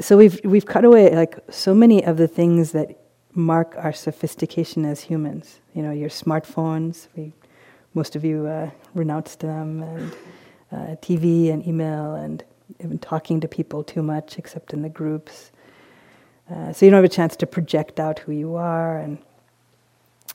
so 0.00 0.16
we've 0.16 0.40
we've 0.44 0.64
cut 0.64 0.84
away 0.84 1.12
like 1.12 1.36
so 1.50 1.74
many 1.74 2.04
of 2.04 2.16
the 2.16 2.28
things 2.28 2.70
that 2.70 2.96
mark 3.38 3.74
our 3.78 3.92
sophistication 3.92 4.84
as 4.84 5.02
humans. 5.02 5.60
You 5.74 5.82
know, 5.82 5.92
your 5.92 6.08
smartphones. 6.08 7.08
We, 7.16 7.32
most 7.98 8.14
of 8.14 8.24
you 8.24 8.46
uh, 8.46 8.70
renounced 8.94 9.40
them, 9.40 9.82
and 9.82 10.12
uh, 10.70 10.94
TV 11.02 11.52
and 11.52 11.66
email, 11.66 12.14
and 12.14 12.44
even 12.78 12.96
talking 12.96 13.40
to 13.40 13.48
people 13.48 13.82
too 13.82 14.04
much, 14.04 14.38
except 14.38 14.72
in 14.72 14.82
the 14.82 14.88
groups. 14.88 15.50
Uh, 16.48 16.72
so 16.72 16.86
you 16.86 16.90
don't 16.92 16.98
have 16.98 17.12
a 17.12 17.16
chance 17.20 17.34
to 17.34 17.44
project 17.44 17.98
out 17.98 18.20
who 18.20 18.30
you 18.30 18.54
are, 18.54 18.98
and 18.98 19.18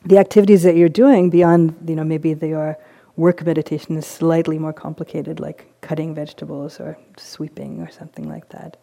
the 0.05 0.17
activities 0.17 0.63
that 0.63 0.75
you're 0.75 0.89
doing 0.89 1.29
beyond, 1.29 1.73
you 1.87 1.95
know, 1.95 2.03
maybe 2.03 2.31
your 2.33 2.77
work 3.15 3.45
meditation 3.45 3.95
is 3.95 4.05
slightly 4.05 4.59
more 4.59 4.73
complicated, 4.73 5.39
like 5.39 5.71
cutting 5.79 6.13
vegetables 6.13 6.81
or 6.81 6.97
sweeping 7.15 7.79
or 7.79 7.89
something 7.89 8.27
like 8.27 8.49
that. 8.49 8.75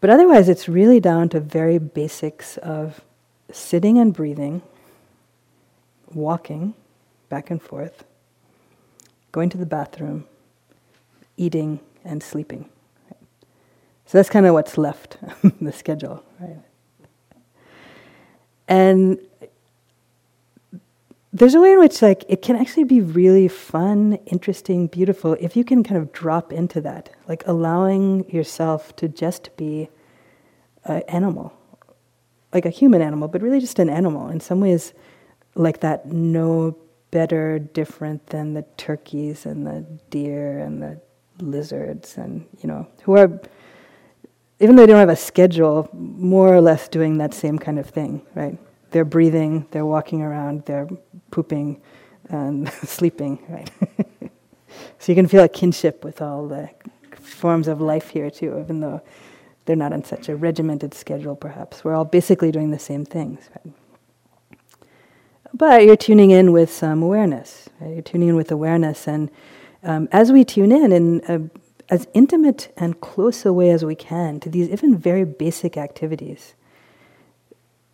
But 0.00 0.10
otherwise, 0.10 0.48
it's 0.48 0.68
really 0.68 1.00
down 1.00 1.30
to 1.30 1.40
very 1.40 1.78
basics 1.78 2.58
of 2.58 3.00
sitting 3.50 3.98
and 3.98 4.14
breathing, 4.14 4.62
walking 6.14 6.74
back 7.32 7.50
and 7.50 7.62
forth, 7.62 8.04
going 9.32 9.48
to 9.48 9.56
the 9.56 9.64
bathroom, 9.64 10.26
eating, 11.38 11.80
and 12.04 12.22
sleeping. 12.22 12.68
So 14.04 14.18
that's 14.18 14.28
kind 14.28 14.44
of 14.44 14.52
what's 14.52 14.76
left 14.76 15.16
the 15.58 15.72
schedule, 15.72 16.22
right? 16.38 16.58
And 18.68 19.18
there's 21.32 21.54
a 21.54 21.60
way 21.62 21.72
in 21.72 21.78
which 21.78 22.02
like 22.02 22.22
it 22.28 22.42
can 22.42 22.54
actually 22.54 22.84
be 22.84 23.00
really 23.00 23.48
fun, 23.48 24.18
interesting, 24.26 24.86
beautiful 24.86 25.34
if 25.40 25.56
you 25.56 25.64
can 25.64 25.82
kind 25.82 25.96
of 26.02 26.12
drop 26.12 26.52
into 26.52 26.82
that, 26.82 27.08
like 27.26 27.42
allowing 27.46 28.28
yourself 28.30 28.94
to 28.96 29.08
just 29.08 29.56
be 29.56 29.88
an 30.84 31.00
animal, 31.08 31.54
like 32.52 32.66
a 32.66 32.70
human 32.70 33.00
animal, 33.00 33.26
but 33.26 33.40
really 33.40 33.60
just 33.60 33.78
an 33.78 33.88
animal. 33.88 34.28
In 34.28 34.40
some 34.40 34.60
ways, 34.60 34.92
like 35.54 35.80
that 35.80 36.12
no 36.12 36.76
better 37.12 37.58
different 37.60 38.26
than 38.26 38.54
the 38.54 38.62
turkeys 38.76 39.46
and 39.46 39.64
the 39.64 39.86
deer 40.10 40.58
and 40.58 40.82
the 40.82 41.00
lizards 41.38 42.16
and 42.16 42.44
you 42.60 42.66
know 42.66 42.88
who 43.02 43.16
are 43.16 43.40
even 44.58 44.76
though 44.76 44.82
they 44.82 44.92
don't 44.92 44.98
have 44.98 45.08
a 45.08 45.16
schedule 45.16 45.88
more 45.92 46.54
or 46.54 46.60
less 46.60 46.88
doing 46.88 47.18
that 47.18 47.32
same 47.34 47.58
kind 47.58 47.78
of 47.78 47.88
thing 47.88 48.20
right? 48.34 48.58
They're 48.90 49.04
breathing 49.04 49.66
they're 49.70 49.86
walking 49.86 50.22
around 50.22 50.64
they're 50.64 50.88
pooping 51.30 51.80
and 52.30 52.68
sleeping 52.84 53.38
right? 53.48 53.70
So 54.98 55.12
you 55.12 55.16
can 55.16 55.28
feel 55.28 55.42
a 55.42 55.48
kinship 55.48 56.02
with 56.02 56.22
all 56.22 56.48
the 56.48 56.70
forms 57.20 57.68
of 57.68 57.80
life 57.80 58.08
here 58.08 58.30
too 58.30 58.58
even 58.58 58.80
though 58.80 59.02
they're 59.66 59.76
not 59.76 59.92
on 59.92 60.02
such 60.02 60.28
a 60.28 60.34
regimented 60.34 60.94
schedule 60.94 61.36
perhaps. 61.36 61.84
We're 61.84 61.94
all 61.94 62.06
basically 62.06 62.50
doing 62.50 62.70
the 62.70 62.78
same 62.78 63.04
things 63.04 63.50
right? 63.50 63.74
But 65.54 65.84
you're 65.84 65.96
tuning 65.96 66.30
in 66.30 66.52
with 66.52 66.72
some 66.72 67.02
awareness. 67.02 67.68
Right? 67.80 67.94
You're 67.94 68.02
tuning 68.02 68.28
in 68.30 68.36
with 68.36 68.50
awareness, 68.50 69.06
and 69.06 69.30
um, 69.82 70.08
as 70.12 70.32
we 70.32 70.44
tune 70.44 70.72
in 70.72 70.92
in 70.92 71.22
a, 71.28 71.92
as 71.92 72.06
intimate 72.14 72.72
and 72.76 73.00
close 73.00 73.44
a 73.44 73.52
way 73.52 73.70
as 73.70 73.84
we 73.84 73.94
can 73.94 74.40
to 74.40 74.48
these 74.48 74.68
even 74.70 74.96
very 74.96 75.24
basic 75.24 75.76
activities, 75.76 76.54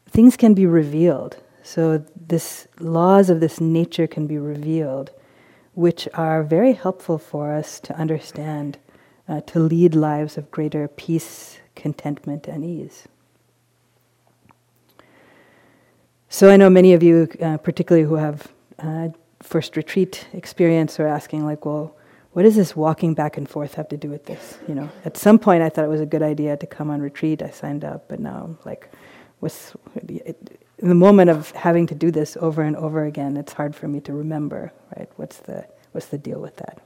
things 0.08 0.36
can 0.36 0.54
be 0.54 0.66
revealed. 0.66 1.36
So 1.62 2.04
this 2.16 2.68
laws 2.78 3.28
of 3.28 3.40
this 3.40 3.60
nature 3.60 4.06
can 4.06 4.26
be 4.26 4.38
revealed, 4.38 5.10
which 5.74 6.08
are 6.14 6.42
very 6.42 6.72
helpful 6.72 7.18
for 7.18 7.52
us 7.52 7.80
to 7.80 7.94
understand, 7.96 8.78
uh, 9.28 9.40
to 9.42 9.58
lead 9.58 9.94
lives 9.94 10.38
of 10.38 10.50
greater 10.50 10.88
peace, 10.88 11.58
contentment, 11.74 12.46
and 12.46 12.64
ease. 12.64 13.08
So 16.30 16.50
I 16.50 16.56
know 16.56 16.68
many 16.68 16.92
of 16.92 17.02
you, 17.02 17.28
uh, 17.40 17.56
particularly 17.56 18.06
who 18.06 18.16
have 18.16 18.48
uh, 18.78 19.08
first 19.42 19.76
retreat 19.76 20.26
experience, 20.34 21.00
are 21.00 21.06
asking 21.06 21.46
like, 21.46 21.64
well, 21.64 21.94
what 22.32 22.42
does 22.42 22.54
this 22.54 22.76
walking 22.76 23.14
back 23.14 23.38
and 23.38 23.48
forth 23.48 23.74
have 23.74 23.88
to 23.88 23.96
do 23.96 24.10
with 24.10 24.26
this? 24.26 24.58
You 24.68 24.74
know, 24.74 24.90
at 25.06 25.16
some 25.16 25.38
point 25.38 25.62
I 25.62 25.70
thought 25.70 25.86
it 25.86 25.88
was 25.88 26.02
a 26.02 26.06
good 26.06 26.22
idea 26.22 26.56
to 26.56 26.66
come 26.66 26.90
on 26.90 27.00
retreat. 27.00 27.42
I 27.42 27.50
signed 27.50 27.82
up, 27.82 28.08
but 28.08 28.20
now 28.20 28.56
like, 28.66 28.90
what's 29.40 29.72
it, 29.96 30.60
in 30.78 30.88
the 30.88 30.94
moment 30.94 31.30
of 31.30 31.50
having 31.52 31.86
to 31.86 31.94
do 31.94 32.10
this 32.10 32.36
over 32.40 32.62
and 32.62 32.76
over 32.76 33.06
again? 33.06 33.38
It's 33.38 33.54
hard 33.54 33.74
for 33.74 33.88
me 33.88 34.00
to 34.00 34.12
remember, 34.12 34.70
right? 34.96 35.08
What's 35.16 35.38
the 35.38 35.66
what's 35.92 36.08
the 36.08 36.18
deal 36.18 36.40
with 36.40 36.56
that? 36.56 36.82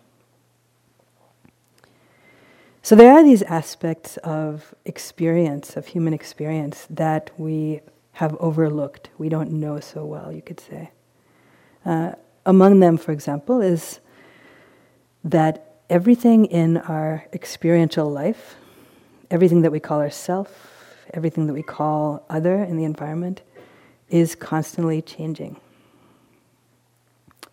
So 2.82 2.94
there 2.94 3.12
are 3.12 3.22
these 3.22 3.42
aspects 3.42 4.16
of 4.18 4.74
experience, 4.84 5.76
of 5.76 5.88
human 5.88 6.14
experience, 6.14 6.86
that 6.90 7.30
we 7.36 7.80
have 8.12 8.36
overlooked, 8.40 9.10
we 9.18 9.28
don't 9.28 9.50
know 9.50 9.80
so 9.80 10.04
well, 10.04 10.32
you 10.32 10.42
could 10.42 10.60
say. 10.60 10.90
Uh, 11.84 12.12
among 12.44 12.80
them, 12.80 12.96
for 12.96 13.12
example, 13.12 13.60
is 13.60 14.00
that 15.24 15.76
everything 15.88 16.44
in 16.46 16.76
our 16.78 17.24
experiential 17.32 18.10
life, 18.10 18.56
everything 19.30 19.62
that 19.62 19.72
we 19.72 19.80
call 19.80 20.00
ourself, 20.00 21.06
everything 21.14 21.46
that 21.46 21.54
we 21.54 21.62
call 21.62 22.24
other 22.28 22.62
in 22.62 22.76
the 22.76 22.84
environment, 22.84 23.42
is 24.08 24.34
constantly 24.34 25.00
changing. 25.00 25.58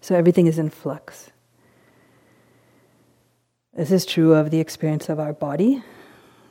So 0.01 0.15
everything 0.15 0.47
is 0.47 0.59
in 0.59 0.69
flux. 0.69 1.31
This 3.73 3.91
is 3.91 4.05
true 4.05 4.33
of 4.33 4.51
the 4.51 4.59
experience 4.59 5.09
of 5.09 5.19
our 5.19 5.31
body. 5.31 5.83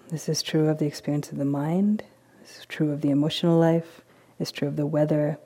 This 0.09 0.29
is 0.29 0.43
true 0.43 0.69
of 0.69 0.79
the 0.79 0.87
experience 0.87 1.31
of 1.31 1.39
the 1.39 1.45
mind. 1.45 2.05
It's 2.49 2.65
true 2.67 2.93
of 2.93 3.03
the 3.03 3.11
emotional 3.11 3.59
life, 3.59 4.01
it's 4.39 4.51
true 4.51 4.69
of 4.69 4.77
the 4.77 4.87
weather, 4.87 5.39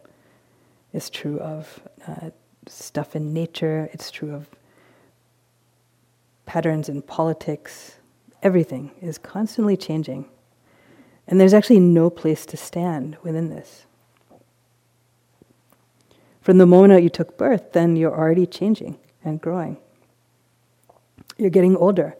it's 0.92 1.10
true 1.10 1.38
of 1.40 1.80
uh, 2.06 2.30
stuff 2.68 3.16
in 3.16 3.32
nature, 3.32 3.88
it's 3.92 4.10
true 4.10 4.32
of 4.32 4.48
patterns 6.46 6.88
in 6.88 7.02
politics. 7.02 7.96
Everything 8.42 8.92
is 9.00 9.18
constantly 9.18 9.76
changing. 9.76 10.26
And 11.26 11.40
there's 11.40 11.54
actually 11.54 11.80
no 11.80 12.08
place 12.10 12.46
to 12.46 12.56
stand 12.56 13.16
within 13.22 13.48
this. 13.48 13.86
From 16.40 16.58
the 16.58 16.66
moment 16.66 16.92
that 16.92 17.02
you 17.02 17.08
took 17.08 17.36
birth, 17.36 17.72
then 17.72 17.96
you're 17.96 18.16
already 18.16 18.46
changing 18.46 18.98
and 19.24 19.40
growing. 19.40 19.76
You're 21.36 21.50
getting 21.50 21.76
older. 21.76 22.16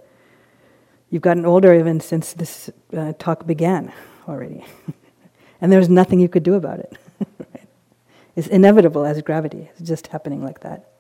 You've 1.11 1.23
gotten 1.23 1.45
older 1.45 1.75
even 1.75 2.01
since 2.01 2.33
this 2.33 2.71
uh, 2.97 3.13
talk 3.19 3.47
began 3.47 3.93
already. 4.29 4.65
and 5.61 5.73
there's 5.73 5.89
nothing 5.89 6.21
you 6.21 6.29
could 6.29 6.43
do 6.43 6.55
about 6.55 6.81
it. 6.81 6.97
right? 7.39 7.69
It's 8.37 8.49
inevitable 8.49 9.05
as 9.05 9.21
gravity. 9.23 9.71
It's 9.73 9.89
just 9.89 10.09
happening 10.09 10.45
like 10.45 10.61
that. 10.61 10.91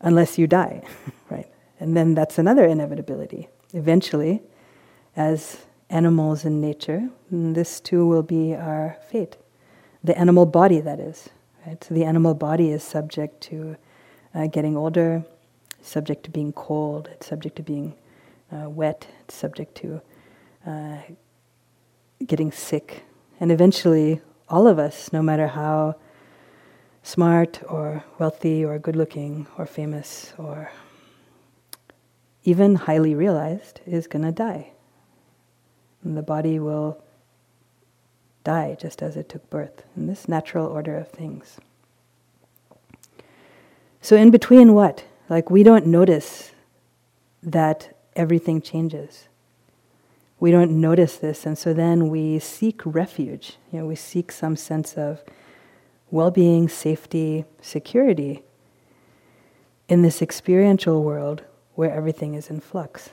Unless 0.00 0.38
you 0.38 0.46
die, 0.46 0.82
right? 1.30 1.48
And 1.80 1.96
then 1.96 2.14
that's 2.14 2.38
another 2.38 2.64
inevitability. 2.64 3.48
Eventually, 3.72 4.42
as 5.16 5.58
animals 5.90 6.44
in 6.44 6.60
nature, 6.60 7.08
this 7.30 7.80
too 7.80 8.06
will 8.06 8.22
be 8.22 8.54
our 8.54 8.96
fate. 9.10 9.36
The 10.04 10.16
animal 10.16 10.46
body, 10.46 10.80
that 10.80 11.00
is. 11.00 11.28
Right? 11.66 11.82
So 11.82 11.94
the 11.94 12.04
animal 12.04 12.34
body 12.34 12.70
is 12.70 12.82
subject 12.82 13.40
to 13.42 13.76
uh, 14.34 14.46
getting 14.46 14.76
older, 14.76 15.24
subject 15.82 16.24
to 16.24 16.30
being 16.30 16.52
cold, 16.52 17.08
it's 17.12 17.26
subject 17.26 17.56
to 17.56 17.62
being 17.62 17.94
uh, 18.52 18.68
wet, 18.68 19.06
it's 19.20 19.34
subject 19.34 19.74
to 19.76 20.00
uh, 20.66 20.98
getting 22.26 22.52
sick. 22.52 23.04
And 23.40 23.52
eventually, 23.52 24.20
all 24.48 24.66
of 24.66 24.78
us, 24.78 25.12
no 25.12 25.22
matter 25.22 25.48
how 25.48 25.96
smart 27.02 27.60
or 27.68 28.04
wealthy 28.18 28.64
or 28.64 28.78
good 28.78 28.96
looking 28.96 29.46
or 29.56 29.66
famous 29.66 30.32
or 30.36 30.70
even 32.44 32.74
highly 32.74 33.14
realized, 33.14 33.80
is 33.86 34.06
going 34.06 34.24
to 34.24 34.32
die. 34.32 34.72
And 36.02 36.16
the 36.16 36.22
body 36.22 36.58
will 36.58 37.02
die 38.44 38.76
just 38.80 39.02
as 39.02 39.16
it 39.16 39.28
took 39.28 39.48
birth 39.50 39.82
in 39.96 40.06
this 40.06 40.28
natural 40.28 40.66
order 40.66 40.96
of 40.96 41.08
things. 41.08 41.58
So, 44.00 44.16
in 44.16 44.30
between 44.30 44.74
what? 44.74 45.04
Like, 45.28 45.50
we 45.50 45.62
don't 45.62 45.86
notice 45.86 46.52
that 47.42 47.96
everything 48.16 48.62
changes 48.62 49.28
we 50.40 50.50
don't 50.50 50.80
notice 50.80 51.16
this, 51.16 51.46
and 51.46 51.58
so 51.58 51.72
then 51.72 52.08
we 52.08 52.38
seek 52.38 52.80
refuge. 52.84 53.56
You 53.72 53.80
know, 53.80 53.86
we 53.86 53.96
seek 53.96 54.30
some 54.30 54.56
sense 54.56 54.94
of 54.94 55.22
well-being, 56.10 56.68
safety, 56.68 57.44
security 57.60 58.42
in 59.88 60.02
this 60.02 60.22
experiential 60.22 61.02
world 61.02 61.42
where 61.74 61.92
everything 61.92 62.34
is 62.34 62.50
in 62.50 62.60
flux. 62.60 63.10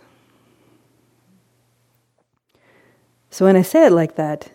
So 3.29 3.45
when 3.45 3.55
I 3.55 3.63
say 3.63 3.85
it 3.85 3.91
like 3.91 4.15
that, 4.15 4.49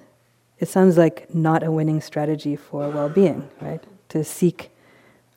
it 0.58 0.68
sounds 0.68 0.96
like 0.96 1.34
not 1.34 1.62
a 1.62 1.70
winning 1.70 2.00
strategy 2.00 2.56
for 2.56 2.88
well-being, 2.88 3.48
right? 3.60 3.82
To 4.10 4.24
seek 4.24 4.70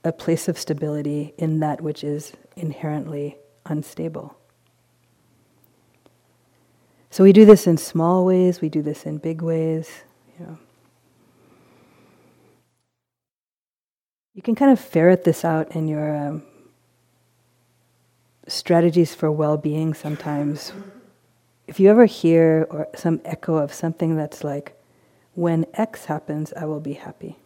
a 0.04 0.12
place 0.12 0.48
of 0.48 0.58
stability 0.58 1.34
in 1.38 1.60
that 1.60 1.82
which 1.82 2.04
is 2.04 2.34
inherently 2.56 3.38
unstable. 3.66 4.38
So 7.14 7.24
we 7.24 7.32
do 7.32 7.46
this 7.46 7.68
in 7.68 7.78
small 7.78 8.26
ways, 8.26 8.60
we 8.60 8.70
do 8.70 8.82
this 8.82 9.06
in 9.06 9.20
big 9.20 9.44
ways. 9.44 9.88
You, 10.40 10.46
know. 10.48 10.58
you 14.34 14.42
can 14.42 14.56
kind 14.56 14.72
of 14.72 14.80
ferret 14.80 15.24
this 15.24 15.46
out 15.46 15.76
in 15.76 15.88
your 15.88 16.16
um, 16.16 16.42
strategies 18.48 19.14
for 19.14 19.32
well 19.32 19.58
being 19.58 19.94
sometimes. 19.94 20.74
If 21.68 21.80
you 21.80 21.88
ever 21.92 22.06
hear 22.08 22.66
or 22.72 22.88
some 22.96 23.22
echo 23.24 23.58
of 23.58 23.72
something 23.72 24.16
that's 24.16 24.44
like, 24.44 24.76
when 25.36 25.68
X 25.76 26.06
happens, 26.06 26.52
I 26.54 26.66
will 26.66 26.80
be 26.80 26.94
happy. 26.94 27.38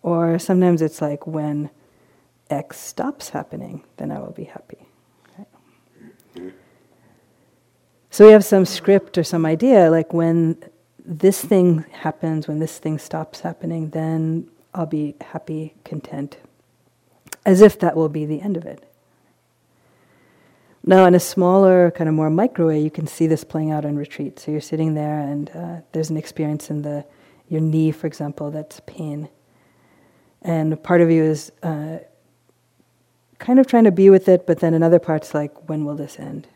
Or 0.00 0.38
sometimes 0.38 0.80
it's 0.80 1.02
like, 1.02 1.26
when 1.26 1.68
X 2.48 2.78
stops 2.78 3.28
happening, 3.28 3.84
then 3.98 4.10
I 4.10 4.18
will 4.18 4.32
be 4.32 4.44
happy. 4.44 4.88
So 8.12 8.26
we 8.26 8.32
have 8.32 8.44
some 8.44 8.66
script 8.66 9.16
or 9.16 9.24
some 9.24 9.46
idea, 9.46 9.90
like 9.90 10.12
when 10.12 10.62
this 11.02 11.42
thing 11.42 11.86
happens, 11.92 12.46
when 12.46 12.58
this 12.58 12.78
thing 12.78 12.98
stops 12.98 13.40
happening, 13.40 13.88
then 13.88 14.48
I'll 14.74 14.84
be 14.84 15.14
happy, 15.22 15.72
content, 15.82 16.36
as 17.46 17.62
if 17.62 17.78
that 17.78 17.96
will 17.96 18.10
be 18.10 18.26
the 18.26 18.42
end 18.42 18.58
of 18.58 18.66
it. 18.66 18.86
Now, 20.84 21.06
in 21.06 21.14
a 21.14 21.20
smaller, 21.20 21.90
kind 21.90 22.06
of 22.06 22.14
more 22.14 22.28
micro 22.28 22.66
way, 22.66 22.82
you 22.82 22.90
can 22.90 23.06
see 23.06 23.26
this 23.26 23.44
playing 23.44 23.70
out 23.70 23.86
in 23.86 23.96
retreat. 23.96 24.38
So 24.38 24.50
you're 24.50 24.60
sitting 24.60 24.92
there, 24.92 25.20
and 25.20 25.50
uh, 25.56 25.76
there's 25.92 26.10
an 26.10 26.18
experience 26.18 26.68
in 26.68 26.82
the 26.82 27.06
your 27.48 27.62
knee, 27.62 27.92
for 27.92 28.06
example, 28.06 28.50
that's 28.50 28.80
pain, 28.84 29.30
and 30.42 30.82
part 30.82 31.00
of 31.00 31.10
you 31.10 31.22
is 31.22 31.50
uh, 31.62 31.96
kind 33.38 33.58
of 33.58 33.66
trying 33.66 33.84
to 33.84 33.90
be 33.90 34.10
with 34.10 34.28
it, 34.28 34.46
but 34.46 34.60
then 34.60 34.74
another 34.74 34.98
part's 34.98 35.32
like, 35.32 35.66
when 35.66 35.86
will 35.86 35.96
this 35.96 36.18
end? 36.18 36.46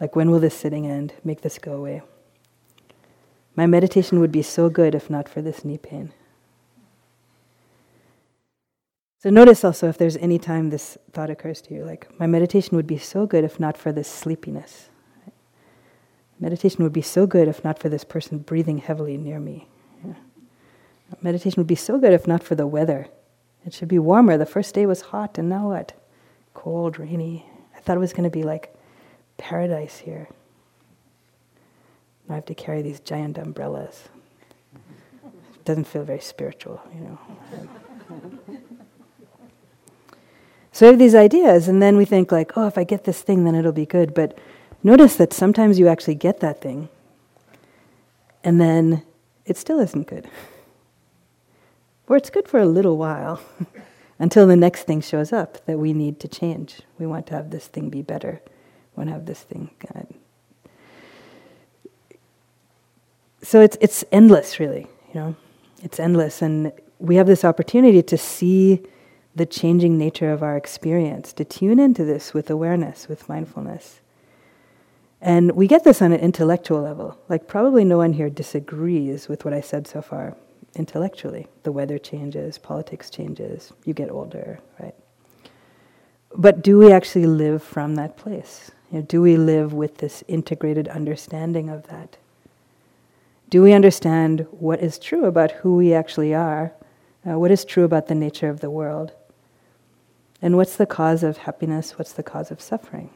Like, 0.00 0.14
when 0.14 0.30
will 0.30 0.40
this 0.40 0.54
sitting 0.54 0.86
end? 0.86 1.14
Make 1.24 1.40
this 1.40 1.58
go 1.58 1.72
away. 1.72 2.02
My 3.56 3.66
meditation 3.66 4.20
would 4.20 4.30
be 4.30 4.42
so 4.42 4.68
good 4.68 4.94
if 4.94 5.10
not 5.10 5.28
for 5.28 5.42
this 5.42 5.64
knee 5.64 5.78
pain. 5.78 6.12
So 9.20 9.30
notice 9.30 9.64
also 9.64 9.88
if 9.88 9.98
there's 9.98 10.16
any 10.18 10.38
time 10.38 10.70
this 10.70 10.96
thought 11.12 11.28
occurs 11.28 11.60
to 11.62 11.74
you, 11.74 11.84
like, 11.84 12.08
my 12.20 12.26
meditation 12.28 12.76
would 12.76 12.86
be 12.86 12.98
so 12.98 13.26
good 13.26 13.42
if 13.42 13.58
not 13.58 13.76
for 13.76 13.90
this 13.90 14.06
sleepiness. 14.06 14.90
Meditation 16.38 16.84
would 16.84 16.92
be 16.92 17.02
so 17.02 17.26
good 17.26 17.48
if 17.48 17.64
not 17.64 17.80
for 17.80 17.88
this 17.88 18.04
person 18.04 18.38
breathing 18.38 18.78
heavily 18.78 19.16
near 19.16 19.40
me. 19.40 19.66
Yeah. 20.04 20.14
Meditation 21.20 21.60
would 21.60 21.66
be 21.66 21.74
so 21.74 21.98
good 21.98 22.12
if 22.12 22.28
not 22.28 22.44
for 22.44 22.54
the 22.54 22.66
weather. 22.66 23.08
It 23.66 23.74
should 23.74 23.88
be 23.88 23.98
warmer. 23.98 24.38
The 24.38 24.46
first 24.46 24.72
day 24.72 24.86
was 24.86 25.00
hot, 25.00 25.36
and 25.36 25.48
now 25.48 25.70
what? 25.70 25.94
Cold, 26.54 27.00
rainy. 27.00 27.44
I 27.76 27.80
thought 27.80 27.96
it 27.96 28.00
was 28.00 28.12
going 28.12 28.22
to 28.22 28.30
be 28.30 28.44
like 28.44 28.72
paradise 29.38 29.98
here. 29.98 30.28
I 32.28 32.34
have 32.34 32.44
to 32.46 32.54
carry 32.54 32.82
these 32.82 33.00
giant 33.00 33.38
umbrellas. 33.38 34.08
It 35.54 35.64
doesn't 35.64 35.86
feel 35.86 36.04
very 36.04 36.20
spiritual, 36.20 36.82
you 36.94 37.00
know. 37.00 37.18
So 40.78 40.86
we 40.86 40.90
have 40.90 40.98
these 41.00 41.16
ideas, 41.16 41.66
and 41.66 41.82
then 41.82 41.96
we 41.96 42.04
think 42.04 42.30
like, 42.30 42.56
oh, 42.56 42.68
if 42.68 42.78
I 42.78 42.84
get 42.84 43.02
this 43.02 43.20
thing, 43.20 43.42
then 43.44 43.56
it'll 43.56 43.72
be 43.72 43.84
good. 43.84 44.14
But 44.14 44.38
notice 44.84 45.16
that 45.16 45.32
sometimes 45.32 45.78
you 45.78 45.88
actually 45.88 46.14
get 46.14 46.38
that 46.38 46.60
thing, 46.60 46.88
and 48.44 48.60
then 48.60 49.02
it 49.44 49.56
still 49.56 49.80
isn't 49.80 50.06
good. 50.06 50.28
Or 52.06 52.16
it's 52.16 52.30
good 52.30 52.46
for 52.46 52.60
a 52.60 52.66
little 52.66 52.96
while, 52.96 53.40
until 54.20 54.46
the 54.46 54.54
next 54.54 54.84
thing 54.84 55.00
shows 55.00 55.32
up 55.32 55.66
that 55.66 55.78
we 55.78 55.92
need 55.92 56.20
to 56.20 56.28
change. 56.28 56.82
We 56.96 57.06
want 57.06 57.26
to 57.26 57.34
have 57.34 57.50
this 57.50 57.66
thing 57.66 57.90
be 57.90 58.02
better. 58.02 58.40
To 59.06 59.12
have 59.12 59.26
this 59.26 59.40
thing. 59.40 59.70
So 63.42 63.60
it's 63.60 63.76
it's 63.80 64.04
endless, 64.12 64.58
really. 64.58 64.86
You 65.14 65.20
know, 65.20 65.36
it's 65.82 65.98
endless, 66.00 66.42
and 66.42 66.72
we 66.98 67.16
have 67.16 67.26
this 67.26 67.44
opportunity 67.44 68.02
to 68.02 68.18
see 68.18 68.82
the 69.34 69.46
changing 69.46 69.96
nature 69.96 70.32
of 70.32 70.42
our 70.42 70.56
experience, 70.56 71.32
to 71.34 71.44
tune 71.44 71.78
into 71.78 72.04
this 72.04 72.34
with 72.34 72.50
awareness, 72.50 73.08
with 73.08 73.28
mindfulness. 73.28 74.00
And 75.20 75.52
we 75.52 75.66
get 75.66 75.84
this 75.84 76.02
on 76.02 76.12
an 76.12 76.20
intellectual 76.20 76.82
level. 76.82 77.18
Like, 77.28 77.46
probably 77.48 77.84
no 77.84 77.98
one 77.98 78.12
here 78.12 78.30
disagrees 78.30 79.28
with 79.28 79.44
what 79.44 79.54
I 79.54 79.60
said 79.60 79.86
so 79.86 80.02
far 80.02 80.36
intellectually. 80.74 81.46
The 81.62 81.72
weather 81.72 81.98
changes, 81.98 82.58
politics 82.58 83.10
changes, 83.10 83.72
you 83.84 83.94
get 83.94 84.10
older, 84.10 84.58
right? 84.80 84.94
But 86.36 86.62
do 86.62 86.78
we 86.78 86.92
actually 86.92 87.26
live 87.26 87.62
from 87.62 87.94
that 87.94 88.16
place? 88.16 88.70
You 88.90 88.98
know, 88.98 89.04
do 89.04 89.20
we 89.20 89.36
live 89.36 89.72
with 89.72 89.98
this 89.98 90.24
integrated 90.28 90.88
understanding 90.88 91.68
of 91.68 91.86
that? 91.88 92.16
Do 93.50 93.62
we 93.62 93.72
understand 93.72 94.46
what 94.50 94.80
is 94.80 94.98
true 94.98 95.24
about 95.24 95.52
who 95.52 95.76
we 95.76 95.94
actually 95.94 96.34
are? 96.34 96.72
Uh, 97.26 97.38
what 97.38 97.50
is 97.50 97.64
true 97.64 97.84
about 97.84 98.06
the 98.06 98.14
nature 98.14 98.48
of 98.48 98.60
the 98.60 98.70
world? 98.70 99.12
And 100.40 100.56
what's 100.56 100.76
the 100.76 100.86
cause 100.86 101.22
of 101.22 101.38
happiness? 101.38 101.98
What's 101.98 102.12
the 102.12 102.22
cause 102.22 102.50
of 102.50 102.60
suffering? 102.60 103.10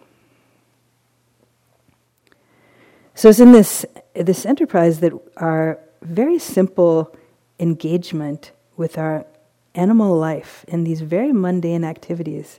So 3.15 3.29
it's 3.29 3.41
in 3.41 3.53
this, 3.53 3.85
this 4.15 4.47
enterprise 4.47 5.01
that 5.01 5.13
our 5.37 5.79
very 6.01 6.39
simple 6.39 7.15
engagement 7.59 8.53
with 8.77 8.99
our 8.99 9.27
animal 9.75 10.17
life 10.17 10.65
in 10.69 10.85
these 10.85 11.03
very 11.03 11.33
mundane 11.33 11.85
activities 11.85 12.59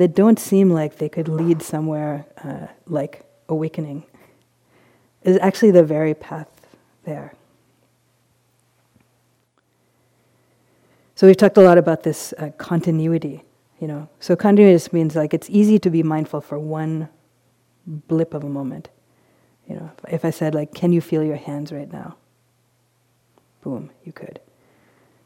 that 0.00 0.14
don't 0.14 0.38
seem 0.38 0.70
like 0.70 0.96
they 0.96 1.10
could 1.10 1.28
lead 1.28 1.60
somewhere 1.62 2.24
uh, 2.42 2.68
like 2.86 3.22
awakening. 3.50 4.02
Is 5.22 5.38
actually 5.42 5.72
the 5.72 5.84
very 5.84 6.14
path 6.14 6.48
there. 7.04 7.34
So 11.14 11.26
we've 11.26 11.36
talked 11.36 11.58
a 11.58 11.60
lot 11.60 11.76
about 11.76 12.02
this 12.02 12.32
uh, 12.38 12.48
continuity 12.56 13.44
you 13.78 13.88
know. 13.88 14.08
So 14.20 14.36
continuous 14.36 14.92
means 14.92 15.16
like 15.16 15.34
it's 15.34 15.50
easy 15.50 15.78
to 15.78 15.90
be 15.90 16.02
mindful 16.02 16.40
for 16.40 16.58
one 16.58 17.08
blip 17.86 18.32
of 18.32 18.42
a 18.42 18.48
moment 18.48 18.88
you 19.68 19.74
know. 19.74 19.90
If 20.08 20.24
i 20.24 20.30
said 20.30 20.54
like 20.54 20.72
can 20.72 20.94
you 20.94 21.02
feel 21.02 21.22
your 21.22 21.36
hands 21.36 21.72
right 21.72 21.92
now? 21.92 22.16
Boom 23.60 23.90
you 24.02 24.12
could. 24.12 24.40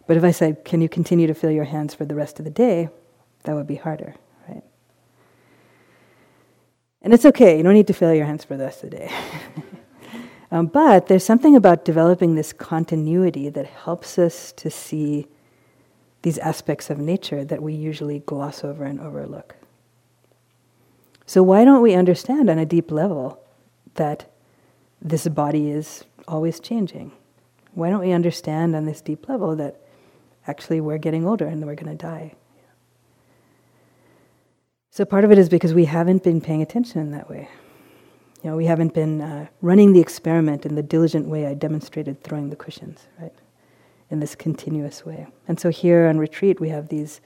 But 0.08 0.16
if 0.16 0.24
i 0.24 0.32
said 0.32 0.64
can 0.64 0.80
you 0.80 0.88
continue 0.88 1.28
to 1.28 1.34
feel 1.34 1.52
your 1.52 1.64
hands 1.64 1.94
for 1.94 2.04
the 2.04 2.16
rest 2.16 2.40
of 2.40 2.44
the 2.44 2.50
day? 2.50 2.88
That 3.44 3.54
would 3.54 3.68
be 3.68 3.76
harder 3.76 4.16
and 7.04 7.14
it's 7.14 7.24
okay 7.24 7.56
you 7.56 7.62
don't 7.62 7.74
need 7.74 7.86
to 7.86 7.92
feel 7.94 8.12
your 8.12 8.26
hands 8.26 8.44
for 8.44 8.56
the 8.56 8.64
rest 8.64 8.82
of 8.82 8.90
the 8.90 8.96
day 8.96 9.12
um, 10.50 10.66
but 10.66 11.06
there's 11.06 11.24
something 11.24 11.54
about 11.54 11.84
developing 11.84 12.34
this 12.34 12.52
continuity 12.52 13.48
that 13.48 13.66
helps 13.66 14.18
us 14.18 14.50
to 14.52 14.68
see 14.68 15.28
these 16.24 16.38
aspects 16.38 16.88
of 16.88 16.98
nature 16.98 17.44
that 17.44 17.62
we 17.62 17.74
usually 17.74 18.20
gloss 18.20 18.64
over 18.64 18.84
and 18.84 18.98
overlook. 18.98 19.56
So, 21.26 21.42
why 21.42 21.66
don't 21.66 21.82
we 21.82 21.94
understand 21.94 22.48
on 22.48 22.58
a 22.58 22.64
deep 22.64 22.90
level 22.90 23.44
that 23.96 24.32
this 25.02 25.28
body 25.28 25.70
is 25.70 26.04
always 26.26 26.60
changing? 26.60 27.12
Why 27.74 27.90
don't 27.90 28.00
we 28.00 28.12
understand 28.12 28.74
on 28.74 28.86
this 28.86 29.02
deep 29.02 29.28
level 29.28 29.54
that 29.56 29.82
actually 30.46 30.80
we're 30.80 30.96
getting 30.96 31.26
older 31.26 31.46
and 31.46 31.64
we're 31.66 31.74
going 31.74 31.94
to 31.94 32.02
die? 32.02 32.34
So, 34.94 35.04
part 35.04 35.24
of 35.24 35.32
it 35.32 35.38
is 35.38 35.48
because 35.48 35.74
we 35.74 35.86
haven't 35.86 36.22
been 36.22 36.40
paying 36.40 36.62
attention 36.62 37.00
in 37.00 37.10
that 37.10 37.28
way. 37.28 37.48
You 38.44 38.50
know, 38.50 38.56
we 38.56 38.66
haven't 38.66 38.94
been 38.94 39.20
uh, 39.20 39.48
running 39.60 39.92
the 39.92 39.98
experiment 39.98 40.64
in 40.64 40.76
the 40.76 40.84
diligent 40.84 41.26
way 41.26 41.48
I 41.48 41.54
demonstrated 41.54 42.22
throwing 42.22 42.48
the 42.48 42.54
cushions, 42.54 43.08
right? 43.20 43.32
in 44.08 44.20
this 44.20 44.36
continuous 44.36 45.04
way. 45.04 45.26
And 45.48 45.58
so 45.58 45.70
here 45.70 46.06
on 46.06 46.18
retreat, 46.18 46.60
we 46.60 46.68
have 46.68 46.90
these 46.90 47.20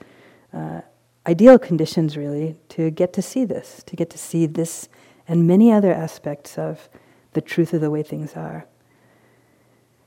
uh, 0.54 0.80
ideal 1.26 1.58
conditions 1.58 2.16
really 2.16 2.56
to 2.70 2.90
get 2.90 3.12
to 3.12 3.20
see 3.20 3.44
this, 3.44 3.82
to 3.84 3.96
get 3.96 4.08
to 4.10 4.18
see 4.18 4.46
this 4.46 4.88
and 5.28 5.46
many 5.46 5.70
other 5.70 5.92
aspects 5.92 6.56
of 6.56 6.88
the 7.34 7.42
truth 7.42 7.74
of 7.74 7.82
the 7.82 7.90
way 7.90 8.02
things 8.02 8.34
are, 8.34 8.64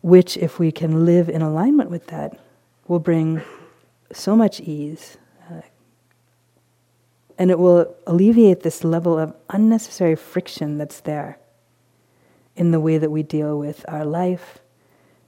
which, 0.01 0.35
if 0.37 0.57
we 0.57 0.71
can 0.71 1.05
live 1.05 1.29
in 1.29 1.43
alignment 1.43 1.91
with 1.91 2.07
that, 2.07 2.39
will 2.87 2.97
bring 2.97 3.43
so 4.11 4.35
much 4.35 4.59
ease. 4.59 5.17
And 7.37 7.49
it 7.49 7.59
will 7.59 7.95
alleviate 8.05 8.61
this 8.61 8.83
level 8.83 9.17
of 9.17 9.35
unnecessary 9.49 10.15
friction 10.15 10.77
that's 10.77 10.99
there 11.01 11.37
in 12.55 12.71
the 12.71 12.79
way 12.79 12.97
that 12.97 13.09
we 13.09 13.23
deal 13.23 13.57
with 13.57 13.83
our 13.87 14.05
life, 14.05 14.59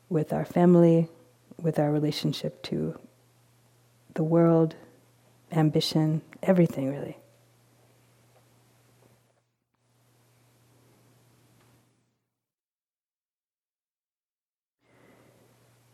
with 0.09 0.31
our 0.31 0.45
family, 0.45 1.09
with 1.61 1.79
our 1.79 1.91
relationship 1.91 2.61
to 2.63 2.99
the 4.13 4.23
world, 4.23 4.75
ambition, 5.51 6.21
everything 6.43 6.91
really. 6.91 7.17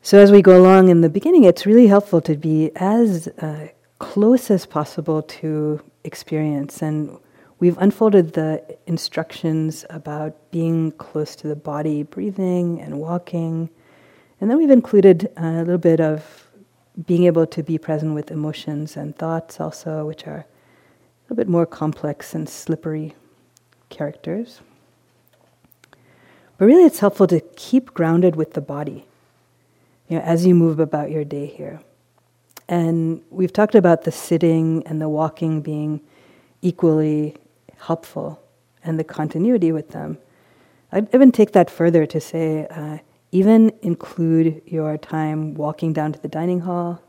So, 0.02 0.18
as 0.18 0.32
we 0.32 0.42
go 0.42 0.60
along 0.60 0.90
in 0.90 1.02
the 1.02 1.10
beginning, 1.10 1.44
it's 1.44 1.68
really 1.68 1.86
helpful 1.86 2.20
to 2.22 2.36
be 2.36 2.72
as 2.76 3.28
uh, 3.40 3.68
close 4.00 4.50
as 4.50 4.66
possible 4.66 5.22
to 5.22 5.82
experience. 6.04 6.82
And 6.82 7.18
we've 7.60 7.78
unfolded 7.78 8.34
the 8.34 8.64
instructions 8.88 9.86
about 9.90 10.52
being 10.52 10.92
close 10.94 11.36
to 11.38 11.48
the 11.48 11.56
body, 11.56 12.04
breathing 12.04 12.82
and 12.82 13.00
walking, 13.00 13.70
and 14.42 14.50
then 14.50 14.58
we've 14.58 14.70
included 14.70 15.30
a 15.36 15.52
little 15.52 15.78
bit 15.78 16.00
of 16.00 16.48
being 17.06 17.26
able 17.26 17.46
to 17.48 17.64
be 17.64 17.78
present 17.78 18.14
with 18.14 18.32
emotions 18.32 18.96
and 18.96 19.16
thoughts 19.16 19.60
also, 19.60 20.06
which 20.06 20.28
are 20.28 20.40
a 20.40 20.46
little 21.26 21.36
bit 21.36 21.48
more 21.48 21.66
complex 21.66 22.34
and 22.34 22.48
slippery 22.48 23.14
characters. 23.90 24.62
But 26.58 26.66
really, 26.66 26.84
it's 26.84 27.00
helpful 27.00 27.28
to 27.28 27.42
keep 27.56 27.94
grounded 27.94 28.36
with 28.36 28.54
the 28.54 28.62
body 28.62 29.06
you 30.08 30.18
know, 30.18 30.24
as 30.24 30.46
you 30.46 30.56
move 30.56 30.80
about 30.80 31.12
your 31.12 31.24
day 31.24 31.46
here. 31.46 31.82
And 32.70 33.24
we've 33.32 33.52
talked 33.52 33.74
about 33.74 34.04
the 34.04 34.12
sitting 34.12 34.84
and 34.86 35.02
the 35.02 35.10
walking 35.10 35.62
being 35.62 36.02
equally 36.62 37.36
helpful 37.78 38.40
and 38.84 39.00
the 39.00 39.04
continuity 39.04 39.72
with 39.72 39.90
them. 39.90 40.20
I'd 40.92 41.14
even 41.14 41.32
take 41.32 41.54
that 41.54 41.72
further 41.72 42.06
to 42.06 42.22
say 42.22 42.68
uh, 42.70 43.00
even 43.32 43.72
include 43.82 44.62
your 44.68 44.98
time 45.00 45.56
walking 45.56 45.94
down 45.94 46.14
to 46.14 46.20
the 46.20 46.28
dining 46.28 46.60
hall, 46.60 47.02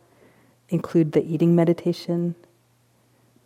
include 0.70 1.12
the 1.12 1.22
eating 1.22 1.54
meditation, 1.54 2.34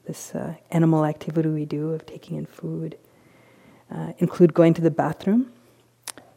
this 0.07 0.37
uh, 0.37 0.55
animal 0.70 1.05
activity 1.05 1.48
we 1.48 1.64
do 1.64 1.90
of 1.90 2.07
taking 2.07 2.37
in 2.37 2.46
food, 2.46 2.96
uh, 3.90 4.12
include 4.18 4.55
going 4.55 4.72
to 4.74 4.83
the 4.83 4.90
bathroom. 4.90 5.50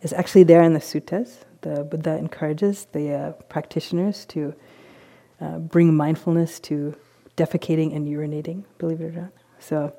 It's 0.02 0.14
actually 0.14 0.44
there 0.44 0.64
in 0.64 0.74
the 0.74 0.80
suttas. 0.80 1.44
The 1.62 1.84
Buddha 1.84 2.18
encourages 2.18 2.88
the 2.94 3.14
uh, 3.14 3.32
practitioners 3.50 4.26
to 4.28 4.56
uh, 5.40 5.60
bring 5.60 5.96
mindfulness 5.96 6.60
to 6.62 6.96
defecating 7.36 7.96
and 7.96 8.08
urinating, 8.08 8.64
believe 8.78 9.02
it 9.02 9.06
or 9.06 9.22
not. 9.22 9.32
So 9.60 9.94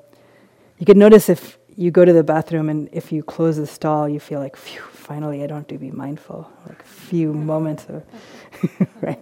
you 0.77 0.85
could 0.85 0.97
notice 0.97 1.29
if 1.29 1.57
you 1.75 1.91
go 1.91 2.03
to 2.03 2.11
the 2.11 2.23
bathroom 2.23 2.69
and 2.69 2.89
if 2.91 3.11
you 3.11 3.23
close 3.23 3.57
the 3.57 3.67
stall, 3.67 4.09
you 4.09 4.19
feel 4.19 4.39
like, 4.39 4.55
phew, 4.55 4.81
finally 4.81 5.43
I 5.43 5.47
don't 5.47 5.59
have 5.59 5.67
to 5.67 5.77
be 5.77 5.91
mindful. 5.91 6.51
Like 6.67 6.81
a 6.81 6.85
few 6.85 7.33
moments 7.33 7.85
of, 7.87 8.03
right? 9.01 9.19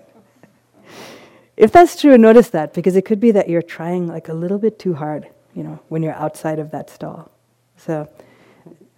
if 1.56 1.72
that's 1.72 2.00
true, 2.00 2.18
notice 2.18 2.50
that 2.50 2.74
because 2.74 2.96
it 2.96 3.06
could 3.06 3.20
be 3.20 3.32
that 3.32 3.50
you're 3.50 3.62
trying 3.62 4.08
like 4.08 4.28
a 4.30 4.34
little 4.34 4.58
bit 4.58 4.80
too 4.80 4.96
hard, 4.96 5.28
you 5.54 5.64
know, 5.64 5.80
when 5.90 6.04
you're 6.04 6.16
outside 6.16 6.60
of 6.60 6.72
that 6.72 6.90
stall. 6.90 7.32
So 7.78 8.10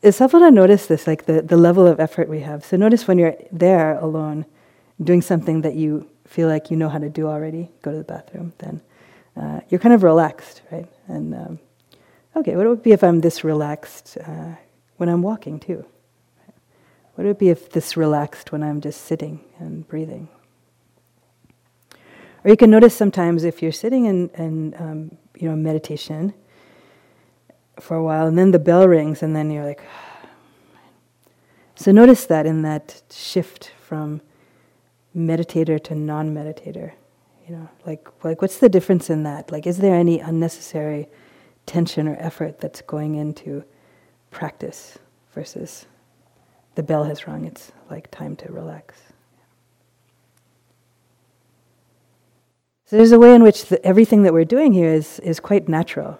it's 0.01 0.19
helpful 0.19 0.39
to 0.39 0.51
notice 0.51 0.85
this, 0.85 1.07
like 1.07 1.25
the, 1.25 1.41
the 1.41 1.57
level 1.57 1.85
of 1.85 1.99
effort 1.99 2.29
we 2.29 2.39
have. 2.41 2.63
So 2.63 2.77
notice 2.77 3.07
when 3.07 3.17
you're 3.17 3.35
there 3.51 3.97
alone, 3.99 4.45
doing 5.01 5.21
something 5.21 5.61
that 5.61 5.75
you 5.75 6.09
feel 6.29 6.47
like 6.47 6.69
you 6.69 6.77
know 6.77 6.89
how 6.89 6.99
to 6.99 7.09
do 7.09 7.27
already, 7.27 7.71
go 7.81 7.91
to 7.91 7.97
the 7.97 8.03
bathroom, 8.03 8.53
then 8.59 8.81
uh, 9.35 9.61
you're 9.69 9.79
kind 9.79 9.95
of 9.95 10.03
relaxed, 10.03 10.61
right? 10.71 10.87
And 11.07 11.33
um, 11.33 11.59
okay, 12.35 12.55
what 12.55 12.67
would 12.67 12.79
it 12.79 12.83
be 12.83 12.91
if 12.91 13.03
I'm 13.03 13.21
this 13.21 13.43
relaxed 13.43 14.15
uh, 14.23 14.53
when 14.97 15.09
I'm 15.09 15.23
walking 15.23 15.59
too? 15.59 15.83
What 17.15 17.25
would 17.25 17.31
it 17.31 17.39
be 17.39 17.49
if 17.49 17.71
this 17.71 17.97
relaxed 17.97 18.51
when 18.51 18.61
I'm 18.61 18.79
just 18.79 19.01
sitting 19.01 19.43
and 19.57 19.87
breathing? 19.87 20.29
Or 22.43 22.51
you 22.51 22.55
can 22.55 22.69
notice 22.69 22.95
sometimes 22.95 23.43
if 23.43 23.63
you're 23.63 23.71
sitting 23.71 24.05
in, 24.05 24.29
in 24.35 24.75
um, 24.77 25.17
you 25.35 25.49
know 25.49 25.55
meditation 25.55 26.35
for 27.79 27.97
a 27.97 28.03
while, 28.03 28.27
and 28.27 28.37
then 28.37 28.51
the 28.51 28.59
bell 28.59 28.87
rings, 28.87 29.23
and 29.23 29.35
then 29.35 29.49
you're 29.49 29.65
like. 29.65 29.81
So 31.75 31.93
notice 31.93 32.25
that 32.25 32.45
in 32.45 32.63
that 32.63 33.03
shift 33.09 33.71
from 33.79 34.19
meditator 35.15 35.81
to 35.83 35.95
non-meditator, 35.95 36.91
you 37.47 37.55
know, 37.55 37.69
like 37.85 38.07
like 38.23 38.41
what's 38.41 38.59
the 38.59 38.69
difference 38.69 39.09
in 39.09 39.23
that? 39.23 39.51
Like, 39.51 39.65
is 39.65 39.77
there 39.77 39.95
any 39.95 40.19
unnecessary 40.19 41.07
tension 41.65 42.07
or 42.07 42.15
effort 42.19 42.59
that's 42.59 42.81
going 42.81 43.15
into 43.15 43.63
practice 44.31 44.99
versus 45.33 45.85
the 46.75 46.83
bell 46.83 47.03
has 47.05 47.27
rung? 47.27 47.45
It's 47.45 47.71
like 47.89 48.11
time 48.11 48.35
to 48.37 48.51
relax. 48.51 49.01
So 52.85 52.97
there's 52.97 53.11
a 53.11 53.19
way 53.19 53.35
in 53.35 53.43
which 53.43 53.65
the, 53.65 53.83
everything 53.85 54.23
that 54.23 54.33
we're 54.33 54.45
doing 54.45 54.73
here 54.73 54.91
is 54.91 55.19
is 55.19 55.39
quite 55.39 55.69
natural 55.69 56.19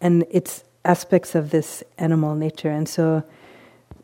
and 0.00 0.24
it's 0.30 0.64
aspects 0.84 1.34
of 1.34 1.50
this 1.50 1.82
animal 1.98 2.34
nature. 2.34 2.70
And 2.70 2.88
so 2.88 3.24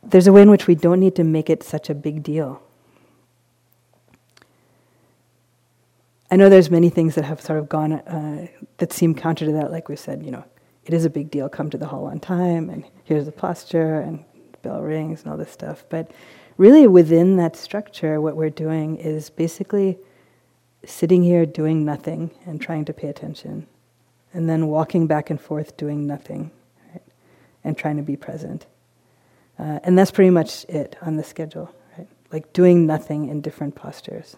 there's 0.03 0.27
a 0.27 0.33
way 0.33 0.43
in 0.43 0.51
which 0.51 0.67
we 0.67 0.75
don't 0.75 1.01
need 1.01 1.15
to 1.17 1.25
make 1.25 1.49
it 1.49 1.63
such 1.63 1.89
a 1.89 1.95
big 1.95 2.23
deal. 2.23 2.63
I 6.33 6.37
know 6.37 6.49
there's 6.49 6.71
many 6.71 6.89
things 6.89 7.15
that 7.17 7.27
have 7.27 7.43
sort 7.43 7.59
of 7.59 7.69
gone 7.69 7.93
uh, 7.93 8.47
that 8.79 8.91
seem 8.91 9.15
counter 9.15 9.45
to 9.45 9.53
that, 9.53 9.71
like 9.71 9.91
we 9.91 9.97
said, 9.97 10.23
you 10.25 10.31
know, 10.31 10.43
it 10.87 10.95
is 10.95 11.05
a 11.05 11.11
big 11.11 11.31
deal. 11.31 11.47
Come 11.51 11.69
to 11.69 11.77
the 11.77 11.87
hall 11.87 12.07
on 12.07 12.21
time, 12.21 12.71
and 12.71 12.87
here's 13.05 13.27
the 13.27 13.33
posture, 13.33 14.01
and 14.01 14.25
bell 14.63 14.81
rings, 14.81 15.21
and 15.21 15.31
all 15.31 15.37
this 15.37 15.51
stuff. 15.51 15.85
But 15.91 16.11
really, 16.57 16.87
within 16.87 17.37
that 17.37 17.55
structure, 17.55 18.19
what 18.19 18.35
we're 18.35 18.49
doing 18.49 18.97
is 18.97 19.29
basically 19.29 19.99
sitting 20.87 21.23
here 21.23 21.45
doing 21.45 21.85
nothing 21.85 22.31
and 22.47 22.63
trying 22.63 22.87
to 22.87 22.95
pay 22.95 23.09
attention 23.09 23.67
and 24.33 24.49
then 24.49 24.69
walking 24.69 25.07
back 25.07 25.29
and 25.29 25.39
forth 25.39 25.77
doing 25.77 26.07
nothing 26.07 26.51
right? 26.93 27.03
and 27.63 27.77
trying 27.77 27.99
to 27.99 28.03
be 28.03 28.17
present. 28.17 28.65
Uh, 29.59 29.81
and 29.85 29.99
that's 29.99 30.11
pretty 30.11 30.31
much 30.31 30.65
it 30.65 30.97
on 31.03 31.17
the 31.17 31.25
schedule, 31.25 31.71
right? 31.99 32.09
Like 32.33 32.55
doing 32.55 32.87
nothing 32.87 33.29
in 33.29 33.43
different 33.43 33.75
postures. 33.75 34.35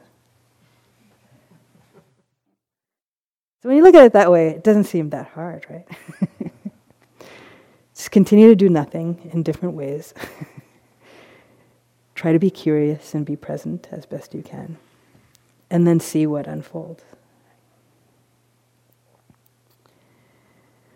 So 3.64 3.68
when 3.68 3.79
you 3.79 3.83
look 3.83 3.94
at 3.94 4.05
it 4.05 4.12
that 4.12 4.31
way, 4.31 4.48
it 4.48 4.62
doesn't 4.62 4.85
seem 4.85 5.09
that 5.09 5.29
hard, 5.29 5.64
right? 5.70 5.88
Just 7.94 8.11
continue 8.11 8.48
to 8.48 8.55
do 8.55 8.68
nothing 8.68 9.31
in 9.33 9.42
different 9.42 9.74
ways. 9.74 10.12
Try 12.14 12.35
to 12.35 12.38
be 12.38 12.50
curious 12.50 13.14
and 13.14 13.24
be 13.24 13.37
present 13.37 13.88
as 13.90 14.05
best 14.05 14.35
you 14.35 14.42
can. 14.42 14.77
And 15.70 15.87
then 15.87 15.98
see 15.98 16.27
what 16.27 16.46
unfolds. 16.46 17.05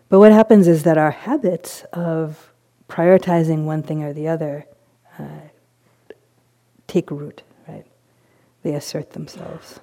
But 0.09 0.19
what 0.19 0.31
happens 0.31 0.67
is 0.67 0.83
that 0.83 0.99
our 0.99 1.09
habits 1.09 1.85
of 1.91 2.53
prioritizing 2.87 3.65
one 3.65 3.81
thing 3.81 4.03
or 4.03 4.13
the 4.13 4.27
other 4.27 4.67
uh, 5.17 5.47
take 6.85 7.09
root, 7.09 7.41
right? 7.67 7.87
They 8.61 8.75
assert 8.75 9.13
themselves. 9.13 9.79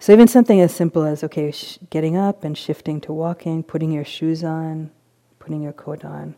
So 0.00 0.12
even 0.12 0.26
something 0.26 0.60
as 0.60 0.74
simple 0.74 1.04
as 1.04 1.22
okay, 1.22 1.52
sh- 1.52 1.78
getting 1.90 2.16
up 2.16 2.42
and 2.42 2.58
shifting 2.58 3.00
to 3.02 3.12
walking, 3.12 3.62
putting 3.62 3.92
your 3.92 4.04
shoes 4.04 4.42
on, 4.42 4.90
putting 5.38 5.62
your 5.62 5.72
coat 5.72 6.04
on. 6.04 6.34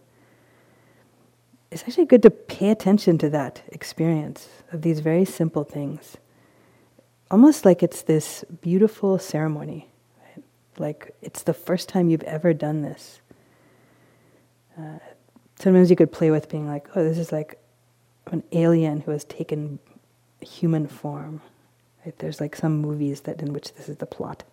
It's 1.71 1.83
actually 1.85 2.05
good 2.05 2.23
to 2.25 2.31
pay 2.31 2.69
attention 2.69 3.17
to 3.19 3.31
that 3.31 3.63
experience 3.69 4.49
of 4.73 4.83
these 4.83 5.01
very 5.01 5.25
simple 5.25 5.65
things. 5.65 6.19
Almost 7.31 7.65
like 7.65 7.83
it's 7.83 8.03
this 8.03 8.45
beautiful 8.61 9.19
ceremony 9.19 9.89
like 10.79 11.15
it's 11.23 11.43
the 11.43 11.55
first 11.55 11.89
time 11.89 12.09
you've 12.09 12.23
ever 12.25 12.53
done 12.53 12.83
this. 12.83 13.21
Uh, 14.79 14.99
sometimes 15.59 15.91
you 15.91 15.97
could 15.97 16.13
play 16.13 16.31
with 16.31 16.49
being 16.49 16.67
like, 16.67 16.89
oh, 16.95 17.05
this 17.05 17.19
is 17.19 17.33
like 17.33 17.59
an 18.27 18.43
alien 18.53 19.01
who 19.01 19.11
has 19.11 19.25
taken 19.25 19.79
human 20.41 20.87
form. 20.87 21.43
Right? 22.05 22.19
There's 22.19 22.41
like 22.41 22.57
some 22.57 22.79
movies 22.79 23.23
that 23.23 23.41
in 23.41 23.53
which 23.53 23.75
this 23.75 23.89
is 23.89 23.97
the 23.97 24.07
plot. 24.07 24.45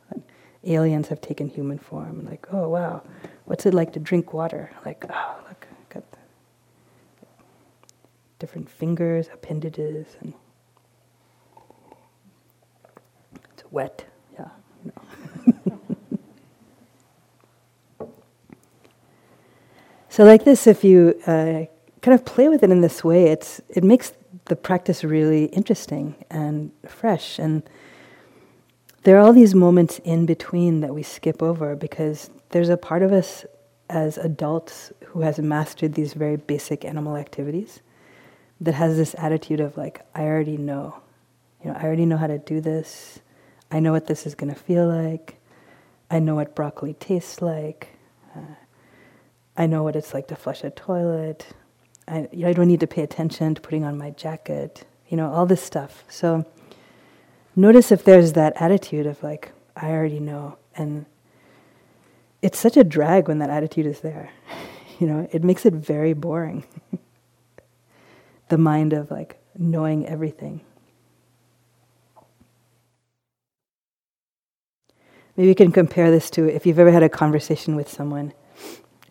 Aliens 0.65 1.07
have 1.07 1.21
taken 1.21 1.47
human 1.47 1.79
form. 1.79 2.25
Like, 2.25 2.47
oh 2.51 2.67
wow, 2.67 3.01
what's 3.45 3.65
it 3.65 3.73
like 3.73 3.93
to 3.93 3.99
drink 3.99 4.33
water? 4.33 4.71
Like, 4.85 5.05
oh 5.09 5.35
look, 5.47 5.67
got 5.89 6.03
different 8.39 8.69
fingers, 8.69 9.29
appendages, 9.33 10.07
and 10.21 10.33
it's 13.53 13.63
wet. 13.71 14.05
Yeah. 14.37 14.49
Know. 14.83 15.79
So, 20.11 20.25
like 20.25 20.43
this, 20.43 20.67
if 20.67 20.83
you 20.83 21.17
uh, 21.27 21.63
kind 22.01 22.13
of 22.13 22.25
play 22.25 22.49
with 22.49 22.61
it 22.63 22.71
in 22.71 22.81
this 22.81 23.05
way, 23.05 23.27
it's 23.27 23.61
it 23.69 23.85
makes 23.85 24.11
the 24.49 24.55
practice 24.55 25.03
really 25.03 25.45
interesting 25.45 26.15
and 26.29 26.71
fresh. 26.87 27.39
And 27.39 27.63
there 29.03 29.15
are 29.15 29.19
all 29.19 29.33
these 29.33 29.55
moments 29.55 29.99
in 30.03 30.25
between 30.25 30.81
that 30.81 30.93
we 30.93 31.03
skip 31.03 31.41
over 31.41 31.75
because 31.75 32.29
there's 32.49 32.69
a 32.69 32.77
part 32.77 33.01
of 33.01 33.13
us 33.13 33.45
as 33.89 34.17
adults 34.17 34.91
who 35.05 35.21
has 35.21 35.39
mastered 35.39 35.93
these 35.93 36.13
very 36.13 36.35
basic 36.35 36.83
animal 36.83 37.15
activities 37.15 37.79
that 38.61 38.73
has 38.73 38.97
this 38.97 39.15
attitude 39.17 39.59
of 39.59 39.77
like, 39.77 40.01
I 40.13 40.23
already 40.23 40.57
know. 40.57 40.99
You 41.63 41.71
know, 41.71 41.77
I 41.77 41.83
already 41.83 42.05
know 42.05 42.17
how 42.17 42.27
to 42.27 42.37
do 42.37 42.59
this. 42.59 43.19
I 43.71 43.79
know 43.79 43.91
what 43.91 44.07
this 44.07 44.25
is 44.25 44.35
going 44.35 44.53
to 44.53 44.59
feel 44.59 44.87
like. 44.87 45.37
I 46.11 46.19
know 46.19 46.35
what 46.35 46.55
broccoli 46.55 46.93
tastes 46.95 47.41
like. 47.41 47.89
Uh, 48.35 48.55
I 49.55 49.67
know 49.67 49.83
what 49.83 49.95
it's 49.95 50.13
like 50.13 50.27
to 50.27 50.35
flush 50.35 50.63
a 50.63 50.71
toilet. 50.71 51.47
I, 52.09 52.27
I 52.45 52.53
don't 52.53 52.67
need 52.67 52.79
to 52.79 52.87
pay 52.87 53.03
attention 53.03 53.55
to 53.55 53.61
putting 53.61 53.83
on 53.83 53.97
my 53.97 54.11
jacket. 54.11 54.85
You 55.07 55.17
know, 55.17 55.31
all 55.31 55.45
this 55.45 55.61
stuff. 55.61 56.03
So 56.09 56.45
notice 57.55 57.91
if 57.91 58.03
there's 58.03 58.33
that 58.33 58.53
attitude 58.55 59.05
of 59.05 59.21
like, 59.23 59.51
I 59.75 59.89
already 59.91 60.19
know. 60.19 60.57
And 60.75 61.05
it's 62.41 62.57
such 62.57 62.77
a 62.77 62.83
drag 62.83 63.27
when 63.27 63.39
that 63.39 63.49
attitude 63.49 63.85
is 63.85 64.01
there. 64.01 64.31
you 64.99 65.07
know, 65.07 65.27
it 65.31 65.43
makes 65.43 65.65
it 65.65 65.73
very 65.73 66.13
boring. 66.13 66.65
the 68.49 68.57
mind 68.57 68.93
of 68.93 69.11
like 69.11 69.39
knowing 69.57 70.05
everything. 70.07 70.61
Maybe 75.37 75.47
you 75.47 75.55
can 75.55 75.71
compare 75.71 76.11
this 76.11 76.29
to 76.31 76.53
if 76.53 76.65
you've 76.65 76.79
ever 76.79 76.91
had 76.91 77.03
a 77.03 77.09
conversation 77.09 77.75
with 77.75 77.87
someone 77.87 78.33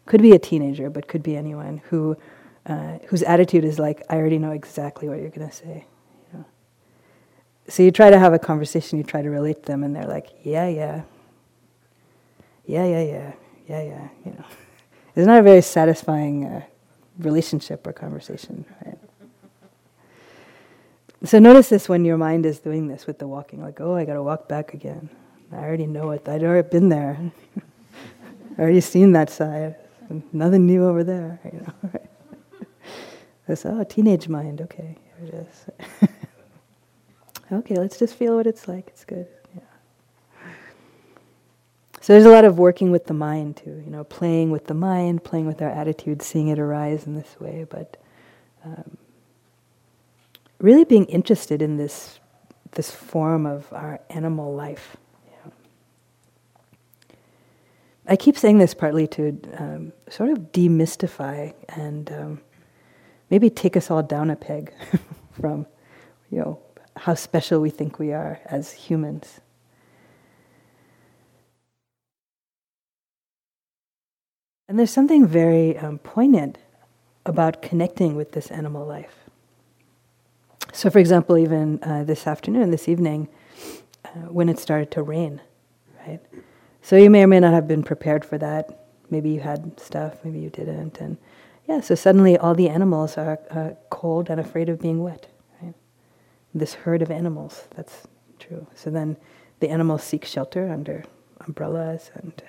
could 0.04 0.22
be 0.22 0.32
a 0.32 0.38
teenager, 0.38 0.90
but 0.90 1.06
could 1.06 1.22
be 1.22 1.36
anyone 1.36 1.82
who 1.90 2.16
uh, 2.66 2.98
whose 3.06 3.22
attitude 3.22 3.64
is 3.64 3.78
like, 3.78 4.02
I 4.10 4.16
already 4.16 4.38
know 4.38 4.52
exactly 4.52 5.08
what 5.08 5.18
you're 5.18 5.30
going 5.30 5.48
to 5.48 5.54
say. 5.54 5.86
You 6.32 6.38
know? 6.38 6.44
So 7.68 7.82
you 7.82 7.90
try 7.90 8.10
to 8.10 8.18
have 8.18 8.32
a 8.32 8.38
conversation, 8.38 8.98
you 8.98 9.04
try 9.04 9.22
to 9.22 9.30
relate 9.30 9.62
to 9.62 9.72
them, 9.72 9.84
and 9.84 9.94
they're 9.94 10.06
like, 10.06 10.28
yeah, 10.42 10.68
yeah, 10.68 11.02
yeah, 12.66 12.84
yeah, 12.84 13.02
yeah, 13.02 13.32
yeah, 13.68 13.82
yeah. 13.82 14.08
You 14.24 14.32
know, 14.32 14.44
it's 15.16 15.26
not 15.26 15.40
a 15.40 15.42
very 15.42 15.62
satisfying 15.62 16.44
uh, 16.44 16.62
relationship 17.18 17.86
or 17.86 17.92
conversation. 17.92 18.64
Right? 18.84 18.98
So 21.24 21.40
notice 21.40 21.68
this 21.68 21.88
when 21.88 22.04
your 22.04 22.16
mind 22.16 22.46
is 22.46 22.60
doing 22.60 22.86
this 22.86 23.06
with 23.06 23.18
the 23.18 23.26
walking, 23.26 23.60
like, 23.60 23.80
oh, 23.80 23.96
I 23.96 24.04
got 24.04 24.14
to 24.14 24.22
walk 24.22 24.48
back 24.48 24.72
again. 24.72 25.08
I 25.50 25.56
already 25.56 25.86
know 25.86 26.10
it. 26.10 26.28
I'd 26.28 26.44
already 26.44 26.68
been 26.68 26.88
there. 26.88 27.18
I 28.56 28.60
already 28.60 28.80
seen 28.80 29.12
that 29.12 29.30
side. 29.30 29.74
Nothing 30.32 30.66
new 30.66 30.86
over 30.86 31.02
there, 31.02 31.40
you 31.52 31.60
know. 31.60 32.00
It's 33.48 33.64
oh, 33.64 33.82
teenage 33.84 34.28
mind. 34.28 34.60
Okay, 34.60 34.96
here 35.18 35.28
it 35.28 35.48
is. 36.02 36.08
okay, 37.52 37.76
let's 37.76 37.98
just 37.98 38.14
feel 38.14 38.36
what 38.36 38.46
it's 38.46 38.68
like. 38.68 38.88
It's 38.88 39.04
good. 39.04 39.26
Yeah. 39.54 39.62
So 42.00 42.12
there's 42.12 42.26
a 42.26 42.30
lot 42.30 42.44
of 42.44 42.58
working 42.58 42.90
with 42.90 43.06
the 43.06 43.14
mind 43.14 43.56
too. 43.56 43.82
You 43.84 43.90
know, 43.90 44.04
playing 44.04 44.50
with 44.50 44.66
the 44.66 44.74
mind, 44.74 45.24
playing 45.24 45.46
with 45.46 45.62
our 45.62 45.70
attitude, 45.70 46.22
seeing 46.22 46.48
it 46.48 46.58
arise 46.58 47.06
in 47.06 47.14
this 47.14 47.40
way, 47.40 47.66
but 47.68 47.96
um, 48.64 48.98
really 50.58 50.84
being 50.84 51.06
interested 51.06 51.62
in 51.62 51.76
this 51.76 52.20
this 52.72 52.90
form 52.90 53.46
of 53.46 53.72
our 53.72 54.00
animal 54.10 54.54
life. 54.54 54.96
I 58.10 58.16
keep 58.16 58.38
saying 58.38 58.56
this 58.56 58.72
partly 58.72 59.06
to 59.08 59.38
um, 59.58 59.92
sort 60.08 60.30
of 60.30 60.50
demystify 60.50 61.52
and 61.68 62.10
um, 62.10 62.40
maybe 63.30 63.50
take 63.50 63.76
us 63.76 63.90
all 63.90 64.02
down 64.02 64.30
a 64.30 64.36
peg 64.36 64.72
from, 65.40 65.66
you 66.30 66.38
know, 66.38 66.58
how 66.96 67.14
special 67.14 67.60
we 67.60 67.70
think 67.70 67.98
we 67.98 68.12
are 68.12 68.40
as 68.46 68.72
humans. 68.72 69.40
And 74.68 74.78
there's 74.78 74.90
something 74.90 75.26
very 75.26 75.78
um, 75.78 75.98
poignant 75.98 76.58
about 77.24 77.62
connecting 77.62 78.16
with 78.16 78.32
this 78.32 78.50
animal 78.50 78.86
life. 78.86 79.16
So, 80.72 80.90
for 80.90 80.98
example, 80.98 81.38
even 81.38 81.82
uh, 81.82 82.04
this 82.04 82.26
afternoon, 82.26 82.70
this 82.70 82.88
evening, 82.88 83.28
uh, 84.04 84.08
when 84.30 84.48
it 84.48 84.58
started 84.58 84.90
to 84.92 85.02
rain, 85.02 85.40
right? 86.06 86.20
So 86.82 86.96
you 86.96 87.10
may 87.10 87.22
or 87.22 87.26
may 87.26 87.40
not 87.40 87.52
have 87.52 87.66
been 87.66 87.82
prepared 87.82 88.24
for 88.24 88.38
that. 88.38 88.86
Maybe 89.10 89.30
you 89.30 89.40
had 89.40 89.80
stuff, 89.80 90.24
maybe 90.24 90.38
you 90.38 90.50
didn't, 90.50 91.00
and 91.00 91.16
yeah. 91.68 91.80
So 91.80 91.94
suddenly, 91.94 92.36
all 92.36 92.54
the 92.54 92.68
animals 92.68 93.16
are 93.16 93.38
uh, 93.50 93.70
cold 93.90 94.30
and 94.30 94.40
afraid 94.40 94.68
of 94.68 94.80
being 94.80 95.02
wet. 95.02 95.28
Right? 95.62 95.74
This 96.54 96.74
herd 96.74 97.02
of 97.02 97.10
animals. 97.10 97.68
That's 97.76 98.08
true. 98.38 98.66
So 98.74 98.90
then, 98.90 99.16
the 99.60 99.68
animals 99.68 100.02
seek 100.02 100.24
shelter 100.24 100.68
under 100.70 101.04
umbrellas 101.40 102.10
and 102.14 102.42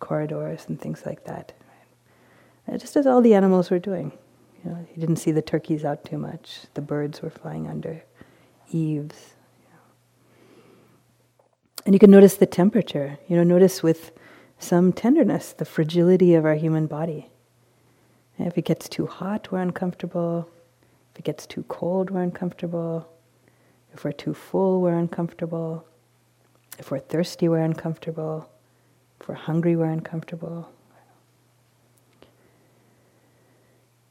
corridors 0.00 0.66
and 0.68 0.80
things 0.80 1.04
like 1.06 1.24
that. 1.24 1.52
Right? 2.66 2.80
Just 2.80 2.96
as 2.96 3.06
all 3.06 3.22
the 3.22 3.34
animals 3.34 3.70
were 3.70 3.78
doing. 3.78 4.12
You 4.64 4.70
know, 4.70 4.86
you 4.94 5.00
didn't 5.00 5.16
see 5.16 5.32
the 5.32 5.42
turkeys 5.42 5.84
out 5.84 6.04
too 6.04 6.18
much. 6.18 6.60
The 6.74 6.82
birds 6.82 7.22
were 7.22 7.30
flying 7.30 7.66
under 7.66 8.02
eaves. 8.70 9.34
And 11.86 11.94
you 11.94 11.98
can 11.98 12.10
notice 12.10 12.36
the 12.36 12.46
temperature. 12.46 13.18
You 13.26 13.36
know, 13.36 13.42
notice 13.42 13.82
with 13.82 14.12
some 14.58 14.92
tenderness 14.92 15.52
the 15.52 15.64
fragility 15.64 16.34
of 16.34 16.44
our 16.44 16.54
human 16.54 16.86
body. 16.86 17.29
If 18.46 18.56
it 18.56 18.64
gets 18.64 18.88
too 18.88 19.06
hot, 19.06 19.52
we're 19.52 19.60
uncomfortable. 19.60 20.48
If 21.12 21.20
it 21.20 21.24
gets 21.24 21.46
too 21.46 21.62
cold, 21.68 22.10
we're 22.10 22.22
uncomfortable. 22.22 23.06
If 23.92 24.04
we're 24.04 24.12
too 24.12 24.32
full, 24.32 24.80
we're 24.80 24.96
uncomfortable. 24.96 25.84
If 26.78 26.90
we're 26.90 27.00
thirsty, 27.00 27.48
we're 27.48 27.58
uncomfortable. 27.58 28.48
If 29.20 29.28
we're 29.28 29.34
hungry, 29.34 29.76
we're 29.76 29.90
uncomfortable. 29.90 30.70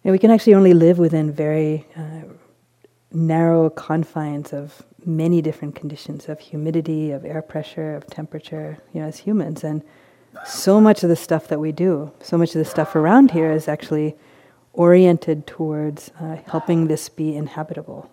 And 0.04 0.12
we 0.12 0.20
can 0.20 0.32
actually 0.32 0.54
only 0.54 0.74
live 0.74 1.00
within 1.00 1.32
very 1.32 1.88
uh, 1.96 2.22
narrow 3.12 3.70
confines 3.70 4.54
of 4.54 4.84
many 5.06 5.42
different 5.42 5.76
conditions 5.76 6.30
of 6.30 6.40
humidity, 6.40 7.12
of 7.12 7.26
air 7.26 7.42
pressure, 7.42 7.96
of 7.96 8.06
temperature, 8.08 8.78
you 8.94 9.02
know, 9.02 9.08
as 9.08 9.18
humans. 9.18 9.64
And 9.64 9.84
so 10.46 10.80
much 10.80 11.04
of 11.04 11.10
the 11.10 11.16
stuff 11.16 11.48
that 11.48 11.60
we 11.60 11.72
do, 11.72 12.12
so 12.22 12.38
much 12.38 12.56
of 12.56 12.60
the 12.60 12.66
stuff 12.66 12.96
around 12.96 13.32
here 13.32 13.52
is 13.52 13.68
actually 13.68 14.16
oriented 14.74 15.46
towards 15.46 16.12
uh, 16.20 16.38
helping 16.48 16.88
this 16.88 17.10
be 17.10 17.36
inhabitable. 17.36 18.10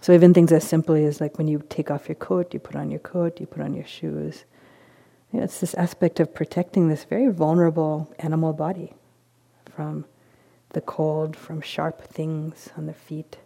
So 0.00 0.12
even 0.12 0.34
things 0.34 0.50
as 0.50 0.64
simply 0.64 1.04
as 1.04 1.20
like 1.20 1.38
when 1.38 1.46
you 1.46 1.62
take 1.68 1.90
off 1.90 2.08
your 2.08 2.16
coat, 2.16 2.52
you 2.52 2.58
put 2.58 2.74
on 2.74 2.90
your 2.90 3.00
coat, 3.00 3.38
you 3.38 3.46
put 3.46 3.62
on 3.62 3.74
your 3.74 3.86
shoes. 3.86 4.44
You 5.32 5.38
know, 5.38 5.44
it's 5.44 5.60
this 5.60 5.74
aspect 5.74 6.18
of 6.20 6.34
protecting 6.34 6.88
this 6.88 7.04
very 7.04 7.28
vulnerable 7.30 8.12
animal 8.18 8.52
body 8.52 8.94
from 9.74 10.04
the 10.70 10.80
cold, 10.80 11.36
from 11.36 11.60
sharp 11.60 12.02
things 12.02 12.70
on 12.76 12.86
the 12.86 12.92
feet, 12.92 13.36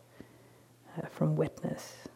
uh, 0.97 1.07
from 1.09 1.37
wetness. 1.37 2.09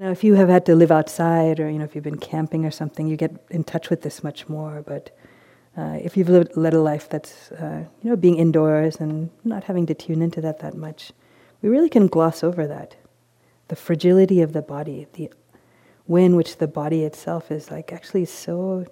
Now, 0.00 0.10
if 0.10 0.24
you 0.24 0.34
have 0.36 0.48
had 0.48 0.64
to 0.64 0.74
live 0.74 0.90
outside, 0.90 1.60
or 1.60 1.68
you 1.68 1.78
know, 1.78 1.84
if 1.84 1.94
you've 1.94 2.02
been 2.02 2.16
camping 2.16 2.64
or 2.64 2.70
something, 2.70 3.06
you 3.06 3.18
get 3.18 3.32
in 3.50 3.64
touch 3.64 3.90
with 3.90 4.00
this 4.00 4.24
much 4.24 4.48
more. 4.48 4.82
But 4.84 5.14
uh, 5.76 5.98
if 6.02 6.16
you've 6.16 6.30
lived, 6.30 6.56
led 6.56 6.72
a 6.72 6.80
life 6.80 7.06
that's, 7.10 7.52
uh, 7.52 7.84
you 8.02 8.08
know, 8.08 8.16
being 8.16 8.36
indoors 8.38 8.96
and 8.96 9.28
not 9.44 9.64
having 9.64 9.84
to 9.86 9.94
tune 9.94 10.22
into 10.22 10.40
that 10.40 10.60
that 10.60 10.74
much, 10.74 11.12
we 11.60 11.68
really 11.68 11.90
can 11.90 12.06
gloss 12.06 12.42
over 12.42 12.66
that. 12.66 12.96
The 13.68 13.76
fragility 13.76 14.40
of 14.40 14.54
the 14.54 14.62
body, 14.62 15.06
the 15.12 15.30
way 16.06 16.24
in 16.24 16.34
which 16.34 16.56
the 16.56 16.66
body 16.66 17.04
itself 17.04 17.50
is 17.50 17.70
like 17.70 17.92
actually 17.92 18.24
so 18.24 18.86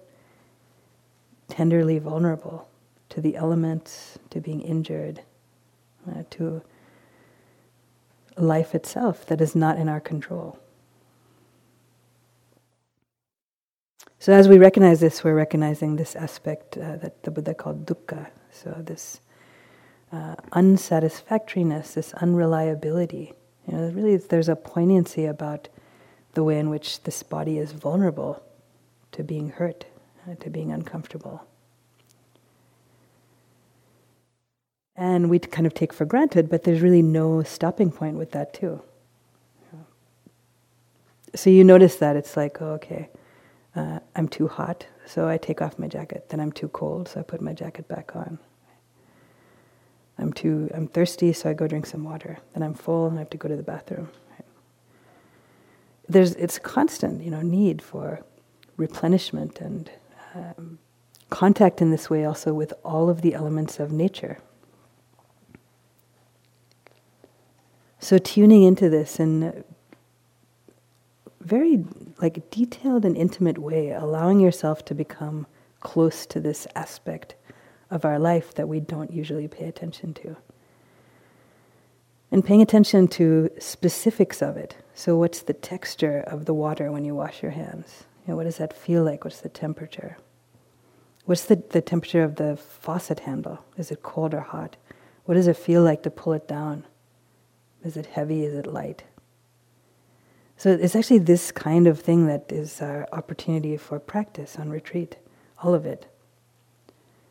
tenderly 1.48 1.98
vulnerable 1.98 2.68
to 3.08 3.22
the 3.22 3.34
elements, 3.34 4.18
to 4.28 4.42
being 4.42 4.60
injured, 4.60 5.22
uh, 6.06 6.24
to 6.32 6.60
life 8.36 8.74
itself 8.74 9.24
that 9.24 9.40
is 9.40 9.56
not 9.56 9.78
in 9.78 9.88
our 9.88 10.00
control. 10.00 10.58
So, 14.20 14.32
as 14.32 14.48
we 14.48 14.58
recognize 14.58 15.00
this, 15.00 15.22
we're 15.22 15.34
recognizing 15.34 15.96
this 15.96 16.16
aspect 16.16 16.76
uh, 16.76 16.96
that 16.96 17.22
the 17.22 17.30
Buddha 17.30 17.54
called 17.54 17.86
dukkha. 17.86 18.28
So, 18.50 18.70
this 18.78 19.20
uh, 20.12 20.34
unsatisfactoriness, 20.52 21.94
this 21.94 22.12
unreliability. 22.14 23.34
You 23.66 23.76
know, 23.76 23.90
really, 23.90 24.16
there's 24.16 24.48
a 24.48 24.56
poignancy 24.56 25.24
about 25.24 25.68
the 26.32 26.42
way 26.42 26.58
in 26.58 26.68
which 26.68 27.02
this 27.04 27.22
body 27.22 27.58
is 27.58 27.72
vulnerable 27.72 28.42
to 29.12 29.22
being 29.22 29.50
hurt, 29.50 29.84
uh, 30.28 30.34
to 30.36 30.50
being 30.50 30.72
uncomfortable. 30.72 31.46
And 34.96 35.30
we 35.30 35.38
kind 35.38 35.66
of 35.66 35.74
take 35.74 35.92
for 35.92 36.04
granted, 36.04 36.50
but 36.50 36.64
there's 36.64 36.80
really 36.80 37.02
no 37.02 37.44
stopping 37.44 37.92
point 37.92 38.16
with 38.16 38.32
that, 38.32 38.52
too. 38.52 38.82
So 41.34 41.50
you 41.50 41.62
notice 41.62 41.96
that 41.96 42.16
it's 42.16 42.36
like, 42.36 42.60
oh, 42.60 42.72
okay, 42.72 43.08
uh, 43.76 44.00
I'm 44.18 44.28
too 44.28 44.48
hot, 44.48 44.84
so 45.06 45.28
I 45.28 45.38
take 45.38 45.62
off 45.62 45.78
my 45.78 45.86
jacket. 45.86 46.28
Then 46.28 46.40
I'm 46.40 46.50
too 46.50 46.66
cold, 46.68 47.08
so 47.08 47.20
I 47.20 47.22
put 47.22 47.40
my 47.40 47.52
jacket 47.52 47.86
back 47.86 48.16
on. 48.16 48.40
I'm 50.18 50.32
too, 50.32 50.68
I'm 50.74 50.88
thirsty, 50.88 51.32
so 51.32 51.48
I 51.48 51.52
go 51.52 51.68
drink 51.68 51.86
some 51.86 52.02
water. 52.02 52.38
Then 52.52 52.64
I'm 52.64 52.74
full, 52.74 53.06
and 53.06 53.16
I 53.16 53.20
have 53.20 53.30
to 53.30 53.36
go 53.36 53.46
to 53.46 53.54
the 53.54 53.62
bathroom. 53.62 54.08
There's, 56.08 56.34
it's 56.34 56.58
constant, 56.58 57.22
you 57.22 57.30
know, 57.30 57.42
need 57.42 57.80
for 57.80 58.24
replenishment 58.76 59.60
and 59.60 59.88
um, 60.34 60.80
contact 61.30 61.80
in 61.80 61.92
this 61.92 62.10
way 62.10 62.24
also 62.24 62.52
with 62.52 62.72
all 62.84 63.08
of 63.08 63.22
the 63.22 63.34
elements 63.34 63.78
of 63.78 63.92
nature. 63.92 64.38
So 68.00 68.18
tuning 68.18 68.64
into 68.64 68.88
this 68.88 69.20
in 69.20 69.42
a 69.44 69.64
very 71.48 71.84
like 72.20 72.50
detailed 72.50 73.04
and 73.04 73.16
intimate 73.16 73.58
way, 73.58 73.90
allowing 73.90 74.38
yourself 74.38 74.84
to 74.84 74.94
become 74.94 75.46
close 75.80 76.26
to 76.26 76.40
this 76.40 76.66
aspect 76.74 77.34
of 77.90 78.04
our 78.04 78.18
life 78.18 78.54
that 78.54 78.68
we 78.68 78.80
don't 78.80 79.10
usually 79.10 79.48
pay 79.48 79.64
attention 79.64 80.12
to. 80.12 80.36
And 82.30 82.44
paying 82.44 82.60
attention 82.60 83.08
to 83.08 83.50
specifics 83.58 84.42
of 84.42 84.58
it. 84.58 84.76
So, 84.94 85.16
what's 85.16 85.40
the 85.40 85.54
texture 85.54 86.20
of 86.26 86.44
the 86.44 86.52
water 86.52 86.92
when 86.92 87.06
you 87.06 87.14
wash 87.14 87.42
your 87.42 87.52
hands? 87.52 88.04
You 88.26 88.32
know, 88.32 88.36
what 88.36 88.44
does 88.44 88.58
that 88.58 88.76
feel 88.76 89.02
like? 89.02 89.24
What's 89.24 89.40
the 89.40 89.48
temperature? 89.48 90.18
What's 91.24 91.46
the, 91.46 91.56
the 91.56 91.80
temperature 91.80 92.22
of 92.22 92.36
the 92.36 92.56
faucet 92.56 93.20
handle? 93.20 93.64
Is 93.78 93.90
it 93.90 94.02
cold 94.02 94.34
or 94.34 94.40
hot? 94.40 94.76
What 95.24 95.34
does 95.34 95.46
it 95.46 95.56
feel 95.56 95.82
like 95.82 96.02
to 96.02 96.10
pull 96.10 96.34
it 96.34 96.46
down? 96.46 96.84
Is 97.82 97.96
it 97.96 98.06
heavy? 98.06 98.44
Is 98.44 98.54
it 98.54 98.66
light? 98.66 99.04
So 100.58 100.70
it's 100.70 100.96
actually 100.96 101.20
this 101.20 101.52
kind 101.52 101.86
of 101.86 102.00
thing 102.00 102.26
that 102.26 102.50
is 102.50 102.82
our 102.82 103.08
opportunity 103.12 103.76
for 103.76 103.98
practice 103.98 104.58
on 104.58 104.70
retreat, 104.70 105.16
all 105.62 105.72
of 105.72 105.86
it. 105.86 106.06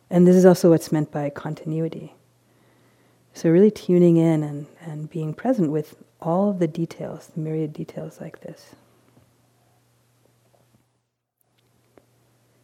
And 0.10 0.26
this 0.26 0.36
is 0.36 0.46
also 0.46 0.70
what's 0.70 0.92
meant 0.92 1.12
by 1.12 1.30
continuity. 1.30 2.14
So, 3.34 3.52
really 3.52 3.70
tuning 3.70 4.18
in 4.18 4.42
and, 4.42 4.66
and 4.82 5.10
being 5.10 5.34
present 5.34 5.72
with 5.72 5.96
all 6.20 6.50
of 6.50 6.58
the 6.58 6.68
details, 6.68 7.28
the 7.28 7.42
myriad 7.42 7.74
details 7.74 8.20
like 8.20 8.42
this. 8.42 8.76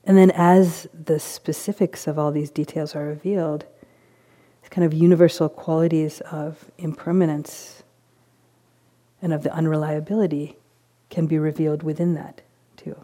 And 0.06 0.18
then, 0.18 0.32
as 0.32 0.88
the 0.94 1.20
specifics 1.20 2.08
of 2.08 2.18
all 2.18 2.32
these 2.32 2.50
details 2.50 2.96
are 2.96 3.06
revealed, 3.06 3.66
kind 4.74 4.84
of 4.84 4.92
universal 4.92 5.50
qualities 5.50 6.20
of 6.32 6.72
impermanence 6.80 7.84
and 9.24 9.34
of 9.34 9.42
the 9.42 9.54
unreliability 9.54 10.58
can 11.10 11.26
be 11.26 11.40
revealed 11.40 11.82
within 11.82 12.14
that 12.14 12.42
too. 12.76 13.04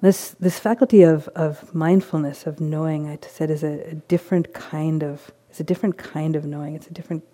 This, 0.00 0.30
this 0.40 0.58
faculty 0.58 1.02
of, 1.02 1.28
of 1.28 1.74
mindfulness, 1.74 2.46
of 2.46 2.60
knowing, 2.60 3.06
I 3.06 3.18
said, 3.26 3.50
is 3.50 3.62
a, 3.62 3.90
a 3.90 3.94
different 3.94 4.52
kind 4.54 5.02
of, 5.02 5.30
it's 5.50 5.60
a 5.60 5.64
different 5.64 5.98
kind 5.98 6.36
of 6.36 6.44
knowing. 6.44 6.74
It's 6.74 6.86
a 6.86 6.92
different 6.92 7.24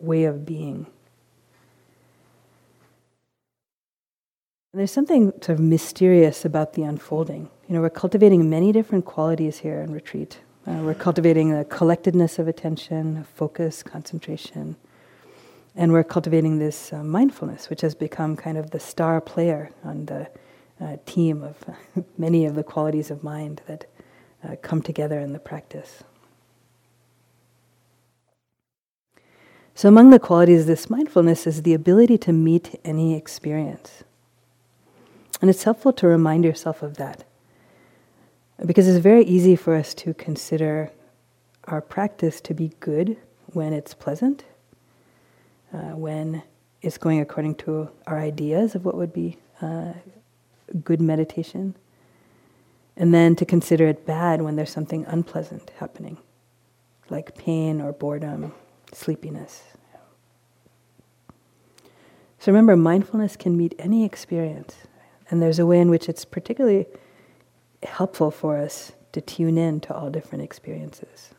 way 0.00 0.24
of 0.24 0.44
being. 0.44 0.86
And 4.72 4.80
there's 4.80 4.90
something 4.90 5.30
sort 5.32 5.50
of 5.50 5.60
mysterious 5.60 6.44
about 6.44 6.72
the 6.72 6.82
unfolding. 6.82 7.50
you 7.68 7.74
know, 7.74 7.80
we're 7.80 7.90
cultivating 7.90 8.48
many 8.50 8.72
different 8.72 9.04
qualities 9.04 9.58
here 9.58 9.80
in 9.80 9.92
retreat. 9.92 10.40
Uh, 10.64 10.74
we're 10.82 10.94
cultivating 10.94 11.50
the 11.50 11.64
collectedness 11.64 12.38
of 12.38 12.46
attention, 12.46 13.24
focus, 13.34 13.82
concentration. 13.82 14.76
And 15.74 15.92
we're 15.92 16.04
cultivating 16.04 16.60
this 16.60 16.92
uh, 16.92 17.02
mindfulness, 17.02 17.68
which 17.68 17.80
has 17.80 17.96
become 17.96 18.36
kind 18.36 18.56
of 18.56 18.70
the 18.70 18.78
star 18.78 19.20
player 19.20 19.70
on 19.82 20.06
the 20.06 20.28
uh, 20.80 20.98
team 21.04 21.42
of 21.42 21.56
many 22.18 22.44
of 22.44 22.54
the 22.54 22.62
qualities 22.62 23.10
of 23.10 23.24
mind 23.24 23.62
that 23.66 23.86
uh, 24.44 24.56
come 24.62 24.82
together 24.82 25.18
in 25.18 25.32
the 25.32 25.40
practice. 25.40 26.04
So, 29.74 29.88
among 29.88 30.10
the 30.10 30.18
qualities 30.18 30.62
of 30.62 30.66
this 30.66 30.90
mindfulness 30.90 31.46
is 31.46 31.62
the 31.62 31.74
ability 31.74 32.18
to 32.18 32.32
meet 32.32 32.78
any 32.84 33.16
experience. 33.16 34.04
And 35.40 35.50
it's 35.50 35.64
helpful 35.64 35.92
to 35.94 36.06
remind 36.06 36.44
yourself 36.44 36.82
of 36.82 36.98
that. 36.98 37.24
Because 38.64 38.86
it's 38.86 38.98
very 38.98 39.24
easy 39.24 39.56
for 39.56 39.74
us 39.74 39.92
to 39.94 40.14
consider 40.14 40.92
our 41.64 41.80
practice 41.80 42.40
to 42.42 42.54
be 42.54 42.72
good 42.78 43.16
when 43.46 43.72
it's 43.72 43.92
pleasant, 43.92 44.44
uh, 45.72 45.96
when 45.96 46.42
it's 46.80 46.96
going 46.96 47.20
according 47.20 47.56
to 47.56 47.90
our 48.06 48.20
ideas 48.20 48.74
of 48.74 48.84
what 48.84 48.96
would 48.96 49.12
be 49.12 49.36
uh, 49.60 49.94
good 50.84 51.00
meditation, 51.00 51.74
and 52.96 53.12
then 53.12 53.34
to 53.36 53.44
consider 53.44 53.88
it 53.88 54.06
bad 54.06 54.42
when 54.42 54.54
there's 54.54 54.70
something 54.70 55.04
unpleasant 55.06 55.70
happening, 55.78 56.18
like 57.10 57.36
pain 57.36 57.80
or 57.80 57.92
boredom, 57.92 58.52
sleepiness. 58.92 59.62
So 62.38 62.52
remember, 62.52 62.76
mindfulness 62.76 63.36
can 63.36 63.56
meet 63.56 63.74
any 63.78 64.04
experience, 64.04 64.76
and 65.30 65.42
there's 65.42 65.58
a 65.58 65.66
way 65.66 65.80
in 65.80 65.90
which 65.90 66.08
it's 66.08 66.24
particularly 66.24 66.86
helpful 67.82 68.30
for 68.30 68.56
us 68.58 68.92
to 69.12 69.20
tune 69.20 69.58
in 69.58 69.80
to 69.80 69.94
all 69.94 70.10
different 70.10 70.42
experiences. 70.42 71.30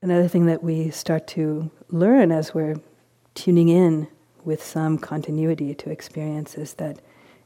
Another 0.00 0.26
thing 0.26 0.46
that 0.46 0.64
we 0.64 0.90
start 0.90 1.26
to 1.28 1.70
learn 1.88 2.32
as 2.32 2.52
we're 2.52 2.80
tuning 3.34 3.68
in 3.68 4.08
with 4.44 4.62
some 4.62 4.98
continuity 4.98 5.74
to 5.74 5.90
experiences 5.90 6.74
that 6.74 6.98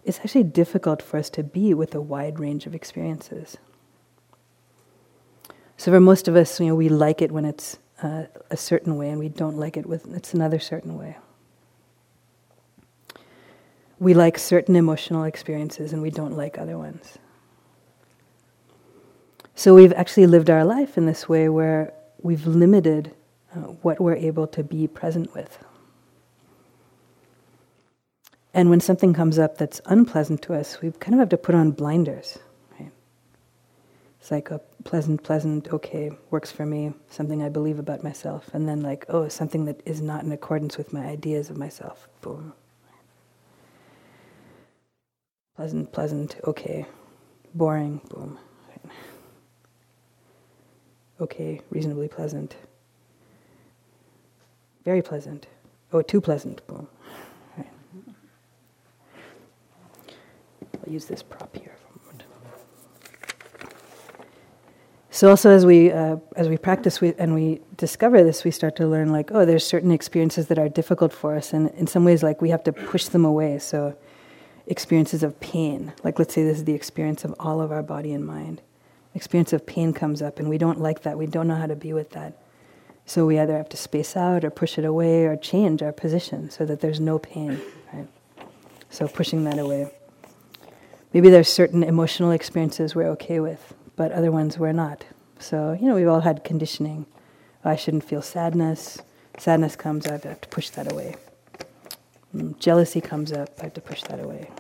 it's 0.05 0.21
actually 0.21 0.45
difficult 0.45 1.03
for 1.03 1.19
us 1.19 1.29
to 1.31 1.43
be 1.43 1.75
with 1.75 1.95
a 1.95 2.01
wide 2.01 2.39
range 2.39 2.65
of 2.65 2.75
experiences. 2.75 3.59
So 5.77 5.91
for 5.91 6.01
most 6.01 6.29
of 6.29 6.37
us, 6.37 6.59
you 6.59 6.69
know, 6.69 6.75
we 6.75 6.89
like 6.89 7.21
it 7.21 7.31
when 7.31 7.45
it's 7.45 7.79
uh, 8.03 8.25
a 8.51 8.57
certain 8.57 8.97
way, 8.97 9.11
and 9.11 9.19
we 9.19 9.29
don't 9.29 9.57
like 9.57 9.77
it 9.77 9.85
when 9.85 10.01
it's 10.15 10.33
another 10.33 10.59
certain 10.59 10.97
way. 10.97 11.17
We 13.99 14.15
like 14.15 14.39
certain 14.39 14.77
emotional 14.77 15.25
experiences, 15.25 15.93
and 15.93 16.03
we 16.03 16.11
don't 16.11 16.37
like 16.37 16.59
other 16.59 16.77
ones. 16.77 17.19
So 19.55 19.75
we've 19.75 19.93
actually 19.95 20.27
lived 20.27 20.51
our 20.51 20.65
life 20.65 20.99
in 20.99 21.07
this 21.07 21.29
way 21.29 21.49
where 21.49 21.95
we've 22.21 22.47
limited 22.47 23.15
uh, 23.55 23.61
what 23.61 24.01
we're 24.01 24.17
able 24.17 24.47
to 24.49 24.63
be 24.63 24.87
present 24.87 25.35
with. 25.35 25.59
And 28.53 28.69
when 28.69 28.81
something 28.81 29.15
comes 29.15 29.39
up 29.39 29.57
that's 29.57 29.81
unpleasant 29.87 30.43
to 30.43 30.55
us, 30.55 30.81
we 30.81 30.91
kind 30.91 31.15
of 31.15 31.21
have 31.21 31.29
to 31.31 31.39
put 31.39 31.55
on 31.55 31.71
blinders. 31.71 32.39
Right? 32.79 32.91
It's 34.21 34.31
like 34.31 34.51
a 34.51 34.61
pleasant, 34.85 35.23
pleasant, 35.23 35.69
okay, 35.69 36.11
works 36.31 36.51
for 36.53 36.67
me, 36.67 36.93
something 37.09 37.43
I 37.43 37.49
believe 37.49 37.79
about 37.79 38.03
myself. 38.03 38.51
And 38.53 38.69
then, 38.69 38.81
like, 38.83 39.07
oh, 39.09 39.29
something 39.29 39.67
that 39.67 39.81
is 39.87 40.01
not 40.01 40.23
in 40.23 40.33
accordance 40.33 40.79
with 40.79 40.93
my 40.93 41.07
ideas 41.07 41.49
of 41.49 41.57
myself. 41.57 42.09
Boom. 42.21 42.53
Pleasant, 45.57 45.91
pleasant, 45.93 46.37
okay. 46.45 46.87
Boring, 47.55 48.01
boom. 48.11 48.39
Okay, 51.19 51.61
reasonably 51.71 52.09
pleasant. 52.09 52.57
Very 54.85 55.01
pleasant. 55.01 55.47
Oh, 55.93 56.03
too 56.03 56.21
pleasant, 56.21 56.67
boom. 56.67 56.87
I'll 60.87 60.93
use 60.93 61.07
this 61.07 61.23
prop 61.23 61.57
here. 61.57 61.77
So 65.17 65.31
also 65.31 65.49
as 65.49 65.65
we 65.65 65.91
uh, 65.91 66.19
as 66.37 66.47
we 66.47 66.59
practice 66.59 67.01
we, 67.01 67.15
and 67.15 67.35
we 67.35 67.63
discover 67.79 68.23
this, 68.23 68.45
we 68.45 68.51
start 68.51 68.77
to 68.77 68.87
learn 68.87 69.11
like, 69.11 69.31
oh, 69.33 69.47
there's 69.47 69.65
certain 69.65 69.91
experiences 69.91 70.49
that 70.49 70.59
are 70.59 70.69
difficult 70.69 71.11
for 71.11 71.35
us, 71.35 71.55
and 71.55 71.71
in 71.71 71.87
some 71.87 72.05
ways, 72.05 72.23
like 72.23 72.43
we 72.43 72.51
have 72.51 72.63
to 72.65 72.73
push 72.73 73.07
them 73.07 73.25
away. 73.25 73.59
So 73.59 73.97
experiences 74.67 75.23
of 75.23 75.39
pain, 75.41 75.93
like 76.03 76.19
let's 76.19 76.35
say 76.35 76.43
this 76.43 76.59
is 76.59 76.65
the 76.65 76.75
experience 76.75 77.25
of 77.25 77.35
all 77.39 77.61
of 77.61 77.71
our 77.73 77.83
body 77.83 78.13
and 78.13 78.27
mind. 78.27 78.61
Experience 79.15 79.53
of 79.53 79.65
pain 79.65 79.93
comes 79.93 80.21
up, 80.21 80.39
and 80.39 80.49
we 80.49 80.59
don't 80.59 80.81
like 80.81 81.03
that. 81.03 81.17
We 81.17 81.27
don't 81.27 81.49
know 81.49 81.55
how 81.55 81.67
to 81.67 81.77
be 81.77 81.93
with 81.93 82.11
that. 82.11 82.37
So 83.07 83.25
we 83.25 83.39
either 83.39 83.57
have 83.57 83.69
to 83.71 83.77
space 83.77 84.17
out, 84.17 84.45
or 84.45 84.51
push 84.51 84.79
it 84.79 84.85
away, 84.85 85.25
or 85.25 85.37
change 85.37 85.83
our 85.83 85.93
position 85.93 86.51
so 86.51 86.67
that 86.67 86.81
there's 86.81 87.01
no 87.01 87.19
pain. 87.19 87.61
Right? 87.93 88.09
So 88.91 89.09
pushing 89.09 89.45
that 89.45 89.59
away. 89.59 89.93
Maybe 91.13 91.31
there's 91.31 91.49
certain 91.49 91.83
emotional 91.83 92.33
experiences 92.33 92.95
we're 92.95 93.09
okay 93.11 93.41
with, 93.41 93.75
but 93.95 94.13
other 94.13 94.31
ones 94.31 94.59
we're 94.59 94.73
not. 94.73 95.07
So, 95.39 95.73
you 95.81 95.87
know, 95.89 95.95
we've 95.95 96.09
all 96.09 96.21
had 96.21 96.45
conditioning. 96.45 97.07
I 97.65 97.77
shouldn't 97.77 98.05
feel 98.05 98.23
sadness. 98.23 98.99
Sadness 99.39 99.77
comes, 99.77 100.07
I 100.07 100.13
have 100.13 100.41
to 100.41 100.49
push 100.49 100.71
that 100.71 100.91
away. 100.93 101.17
Jealousy 102.59 103.01
comes 103.01 103.33
up, 103.33 103.51
I 103.61 103.65
have 103.65 103.75
to 103.75 103.81
push 103.81 104.03
that 104.05 104.21
away. 104.21 104.51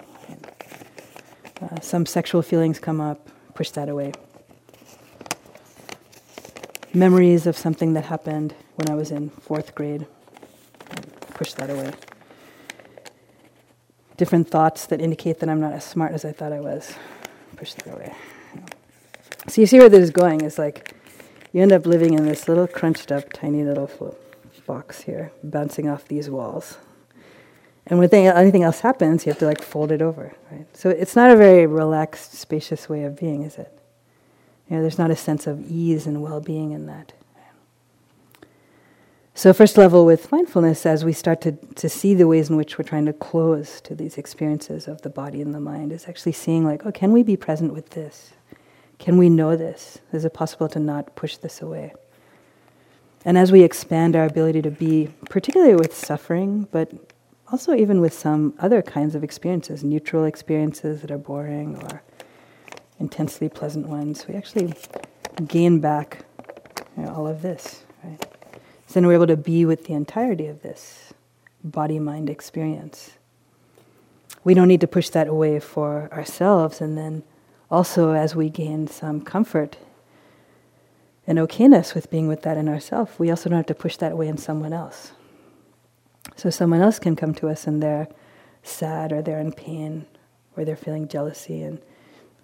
Uh, 1.61 1.81
some 1.81 2.07
sexual 2.07 2.43
feelings 2.43 2.79
come 2.79 3.01
up, 3.01 3.29
push 3.55 3.71
that 3.71 3.89
away. 3.89 4.13
Memories 6.93 7.47
of 7.47 7.57
something 7.57 7.95
that 7.95 8.05
happened 8.05 8.55
when 8.77 8.91
I 8.91 8.95
was 8.95 9.11
in 9.11 9.31
fourth 9.31 9.75
grade, 9.75 10.07
push 11.35 11.53
that 11.55 11.71
away 11.71 11.93
different 14.17 14.49
thoughts 14.49 14.87
that 14.87 15.01
indicate 15.01 15.41
that 15.41 15.49
I'm 15.49 15.61
not 15.61 15.73
as 15.73 15.85
smart 15.85 16.13
as 16.13 16.25
I 16.25 16.33
thought 16.33 16.53
I 16.53 16.61
was. 16.61 16.95
Push 17.57 17.75
that 17.75 17.95
away. 17.95 18.15
So 19.49 19.61
you 19.61 19.67
see 19.67 19.79
where 19.79 19.89
this 19.89 20.03
is 20.03 20.11
going 20.11 20.41
It's 20.41 20.59
like 20.59 20.95
you 21.53 21.63
end 21.63 21.73
up 21.73 21.87
living 21.87 22.15
in 22.15 22.27
this 22.27 22.49
little 22.49 22.67
crunched 22.67 23.13
up, 23.13 23.33
tiny 23.33 23.65
little 23.65 23.91
box 24.67 25.03
here, 25.03 25.33
bouncing 25.45 25.89
off 25.89 26.09
these 26.09 26.29
walls. 26.29 26.79
And 27.87 27.99
when 27.99 28.13
anything 28.13 28.65
else 28.65 28.81
happens, 28.81 29.25
you 29.25 29.31
have 29.31 29.39
to 29.39 29.47
like 29.47 29.63
fold 29.63 29.93
it 29.93 30.03
over, 30.03 30.35
right? 30.51 30.67
So 30.77 30.91
it's 30.91 31.15
not 31.15 31.31
a 31.31 31.37
very 31.37 31.67
relaxed, 31.67 32.35
spacious 32.35 32.89
way 32.89 33.05
of 33.05 33.17
being, 33.17 33.43
is 33.43 33.57
it? 33.57 33.73
You 34.69 34.77
know, 34.77 34.83
there's 34.83 34.99
not 34.99 35.13
a 35.13 35.17
sense 35.17 35.47
of 35.47 35.71
ease 35.71 36.07
and 36.07 36.23
well-being 36.23 36.73
in 36.73 36.87
that. 36.87 37.13
So, 39.39 39.53
first 39.53 39.77
level 39.77 40.07
with 40.07 40.33
mindfulness, 40.33 40.87
as 40.87 41.05
we 41.05 41.13
start 41.13 41.43
to, 41.43 41.53
to 41.53 41.91
see 41.91 42.15
the 42.15 42.27
ways 42.27 42.49
in 42.49 42.57
which 42.57 42.79
we're 42.79 42.85
trying 42.85 43.05
to 43.05 43.13
close 43.13 43.83
to 43.83 43.95
these 43.95 44.17
experiences 44.17 44.89
of 44.89 45.03
the 45.03 45.11
body 45.11 45.43
and 45.43 45.53
the 45.53 45.61
mind, 45.61 45.93
is 45.93 46.09
actually 46.09 46.33
seeing, 46.33 46.65
like, 46.65 46.87
oh, 46.87 46.91
can 46.91 47.13
we 47.13 47.23
be 47.23 47.37
present 47.37 47.75
with 47.75 47.91
this? 47.91 48.33
Can 48.99 49.19
we 49.19 49.29
know 49.29 49.55
this? 49.55 49.99
Is 50.11 50.25
it 50.25 50.33
possible 50.33 50.71
to 50.71 50.79
not 50.79 51.15
push 51.17 51.37
this 51.37 51.61
away? 51.61 51.93
And 53.27 53.37
as 53.37 53.53
we 53.53 53.63
expand 53.63 54.17
our 54.17 54.25
ability 54.25 54.63
to 54.63 54.71
be, 54.71 55.11
particularly 55.29 55.75
with 55.75 55.95
suffering, 55.95 56.67
but 56.71 57.06
also 57.53 57.75
even 57.75 58.01
with 58.01 58.13
some 58.13 58.55
other 58.59 58.83
kinds 58.83 59.15
of 59.15 59.23
experiences, 59.23 59.85
neutral 59.85 60.25
experiences 60.25 61.01
that 61.03 61.11
are 61.11 61.19
boring 61.19 61.77
or 61.83 62.03
intensely 62.99 63.49
pleasant 63.49 63.87
ones, 63.87 64.27
we 64.27 64.35
actually 64.35 64.75
gain 65.47 65.81
back 65.81 66.25
you 66.97 67.05
know, 67.05 67.15
all 67.15 67.27
of 67.27 67.43
this, 67.43 67.85
right? 68.03 68.21
So 68.87 68.95
then 68.95 69.07
we're 69.07 69.15
able 69.15 69.27
to 69.27 69.37
be 69.37 69.65
with 69.65 69.85
the 69.85 69.95
entirety 69.95 70.47
of 70.47 70.63
this 70.63 71.13
body 71.63 71.99
mind 71.99 72.31
experience. 72.31 73.13
We 74.45 74.55
don't 74.55 74.69
need 74.69 74.81
to 74.81 74.87
push 74.87 75.09
that 75.11 75.27
away 75.27 75.59
for 75.59 76.09
ourselves, 76.13 76.81
and 76.81 76.97
then 76.97 77.25
also 77.71 78.13
as 78.13 78.37
we 78.37 78.49
gain 78.49 78.87
some 78.87 79.21
comfort 79.21 79.77
and 81.27 81.39
okayness 81.39 81.95
with 81.95 82.09
being 82.11 82.29
with 82.29 82.43
that 82.43 82.57
in 82.57 82.69
ourselves, 82.69 83.19
we 83.19 83.31
also 83.31 83.51
don't 83.51 83.57
have 83.57 83.67
to 83.67 83.75
push 83.75 83.97
that 83.97 84.13
away 84.13 84.29
in 84.29 84.39
someone 84.39 84.73
else. 84.73 85.13
So 86.37 86.51
someone 86.51 86.83
else 86.83 86.99
can 86.99 87.17
come 87.17 87.35
to 87.35 87.49
us 87.49 87.67
and 87.67 87.83
they're 87.83 88.09
sad 88.63 89.11
or 89.11 89.23
they're 89.23 89.41
in 89.41 89.53
pain 89.53 90.07
or 90.57 90.65
they're 90.65 90.77
feeling 90.77 91.09
jealousy, 91.09 91.63
and 91.63 91.81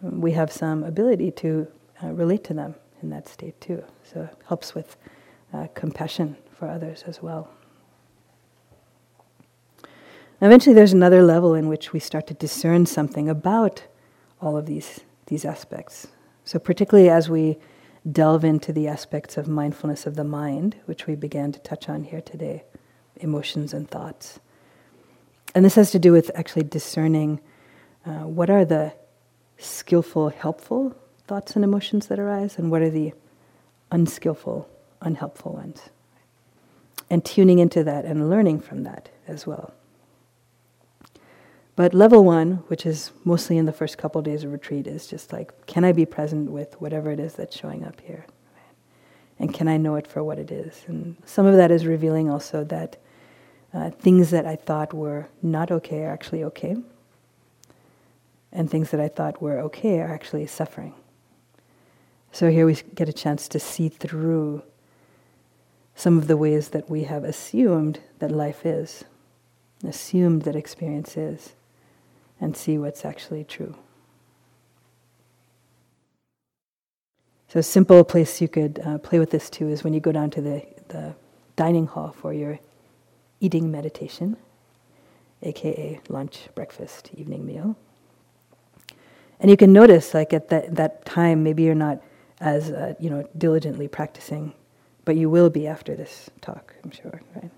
we 0.03 0.33
have 0.33 0.51
some 0.51 0.83
ability 0.83 1.31
to 1.31 1.67
uh, 2.03 2.09
relate 2.09 2.45
to 2.45 2.55
them 2.55 2.75
in 3.03 3.11
that 3.11 3.29
state 3.29 3.59
too. 3.61 3.83
So 4.03 4.23
it 4.23 4.37
helps 4.47 4.75
with 4.75 4.97
uh, 5.53 5.69
compassion 5.75 6.37
for 6.53 6.69
others 6.69 7.05
as 7.07 7.23
well. 7.23 7.51
eventually, 10.41 10.75
there's 10.75 10.93
another 10.93 11.23
level 11.23 11.55
in 11.55 11.69
which 11.69 11.93
we 11.93 12.01
start 12.01 12.27
to 12.29 12.35
discern 12.35 12.87
something 12.87 13.29
about 13.29 13.85
all 14.41 14.57
of 14.57 14.67
these, 14.67 15.01
these 15.27 15.45
aspects. 15.45 16.09
So, 16.45 16.59
particularly 16.59 17.09
as 17.09 17.29
we 17.29 17.59
delve 18.11 18.45
into 18.45 18.73
the 18.73 18.89
aspects 18.89 19.37
of 19.37 19.47
mindfulness 19.47 20.07
of 20.07 20.17
the 20.17 20.25
mind, 20.25 20.77
which 20.87 21.07
we 21.07 21.15
began 21.15 21.53
to 21.53 21.61
touch 21.61 21.89
on 21.89 22.05
here 22.05 22.21
today 22.21 22.65
emotions 23.23 23.73
and 23.73 23.89
thoughts. 23.89 24.41
and 25.55 25.65
this 25.65 25.75
has 25.75 25.91
to 25.91 25.99
do 25.99 26.13
with 26.13 26.31
actually 26.35 26.65
discerning 26.65 27.41
uh, 28.07 28.27
what 28.27 28.51
are 28.51 28.65
the 28.65 28.93
skillful, 29.59 30.31
helpful 30.31 30.97
thoughts 31.27 31.55
and 31.55 31.65
emotions 31.65 32.09
that 32.09 32.19
arise, 32.19 32.59
and 32.59 32.71
what 32.71 32.83
are 32.83 32.91
the 32.91 33.13
unskillful, 33.91 34.69
unhelpful 35.01 35.53
ones. 35.53 35.91
And 37.09 37.25
tuning 37.25 37.59
into 37.59 37.85
that 37.85 38.05
and 38.05 38.29
learning 38.29 38.61
from 38.61 38.83
that 38.85 39.11
as 39.29 39.47
well. 39.47 39.73
But 41.77 41.95
level 41.95 42.25
one, 42.25 42.65
which 42.69 42.85
is 42.85 43.13
mostly 43.25 43.57
in 43.57 43.67
the 43.67 43.73
first 43.73 43.99
couple 43.99 44.19
of 44.19 44.25
days 44.25 44.45
of 44.45 44.53
retreat, 44.53 44.87
is 44.87 45.07
just 45.07 45.33
like, 45.33 45.67
can 45.67 45.85
I 45.85 45.93
be 45.93 46.05
present 46.05 46.51
with 46.51 46.79
whatever 46.81 47.11
it 47.11 47.21
is 47.21 47.35
that's 47.35 47.57
showing 47.57 47.85
up 47.85 48.01
here? 48.01 48.27
And 49.39 49.55
can 49.55 49.69
I 49.69 49.77
know 49.77 49.97
it 49.97 50.07
for 50.07 50.23
what 50.23 50.39
it 50.39 50.51
is? 50.51 50.85
And 50.87 51.17
some 51.25 51.47
of 51.47 51.57
that 51.57 51.71
is 51.71 51.87
revealing 51.87 52.31
also 52.31 52.65
that 52.65 52.97
uh, 53.75 53.91
things 53.91 54.31
that 54.31 54.47
I 54.47 54.57
thought 54.57 54.93
were 54.93 55.29
not 55.43 55.71
okay 55.71 56.05
are 56.05 56.13
actually 56.13 56.45
okay. 56.45 56.77
And 58.53 58.71
things 58.71 58.91
that 58.91 59.01
I 59.01 59.09
thought 59.09 59.41
were 59.41 59.59
okay 59.61 60.01
are 60.01 60.13
actually 60.13 60.47
suffering. 60.47 60.95
So 62.33 62.51
here 62.51 62.67
we 62.67 62.75
get 62.95 63.09
a 63.09 63.13
chance 63.13 63.49
to 63.49 63.59
see 63.59 63.89
through 63.89 64.63
some 65.95 66.19
of 66.19 66.27
the 66.27 66.37
ways 66.37 66.71
that 66.71 66.89
we 66.89 67.05
have 67.05 67.25
assumed 67.25 68.01
that 68.19 68.31
life 68.31 68.65
is, 68.65 69.05
assumed 69.87 70.43
that 70.43 70.57
experience 70.57 71.17
is, 71.17 71.53
and 72.41 72.57
see 72.57 72.79
what's 72.79 73.05
actually 73.05 73.45
true. 73.45 73.75
So, 77.49 77.59
a 77.59 77.63
simple 77.63 78.03
place 78.03 78.41
you 78.41 78.49
could 78.49 78.81
uh, 78.85 78.97
play 78.97 79.19
with 79.19 79.31
this 79.31 79.51
too 79.51 79.69
is 79.69 79.85
when 79.85 79.93
you 79.93 80.01
go 80.01 80.11
down 80.11 80.31
to 80.31 80.41
the, 80.41 80.67
the 80.89 81.15
dining 81.55 81.87
hall 81.87 82.15
for 82.19 82.33
your 82.33 82.59
eating 83.43 83.71
meditation, 83.71 84.37
aka 85.43 86.01
lunch, 86.09 86.49
breakfast, 86.55 87.11
evening 87.15 87.45
meal. 87.45 87.77
And 89.41 89.51
you 89.51 89.57
can 89.57 89.73
notice, 89.73 90.15
like 90.15 90.33
at 90.33 90.49
that, 90.51 90.77
that 90.77 91.05
time, 91.05 91.43
maybe 91.43 91.65
you're 91.65 91.75
not 91.75 92.01
as 92.41 92.71
uh, 92.71 92.95
you 93.01 93.11
know 93.11 93.29
diligently 93.37 93.89
practicing, 93.89 94.55
but 95.05 95.17
you 95.17 95.29
will 95.29 95.51
be 95.51 95.67
after 95.67 95.97
this 95.97 96.31
talk, 96.41 96.75
I'm 96.85 96.93
sure, 96.93 97.21
right? 97.35 97.51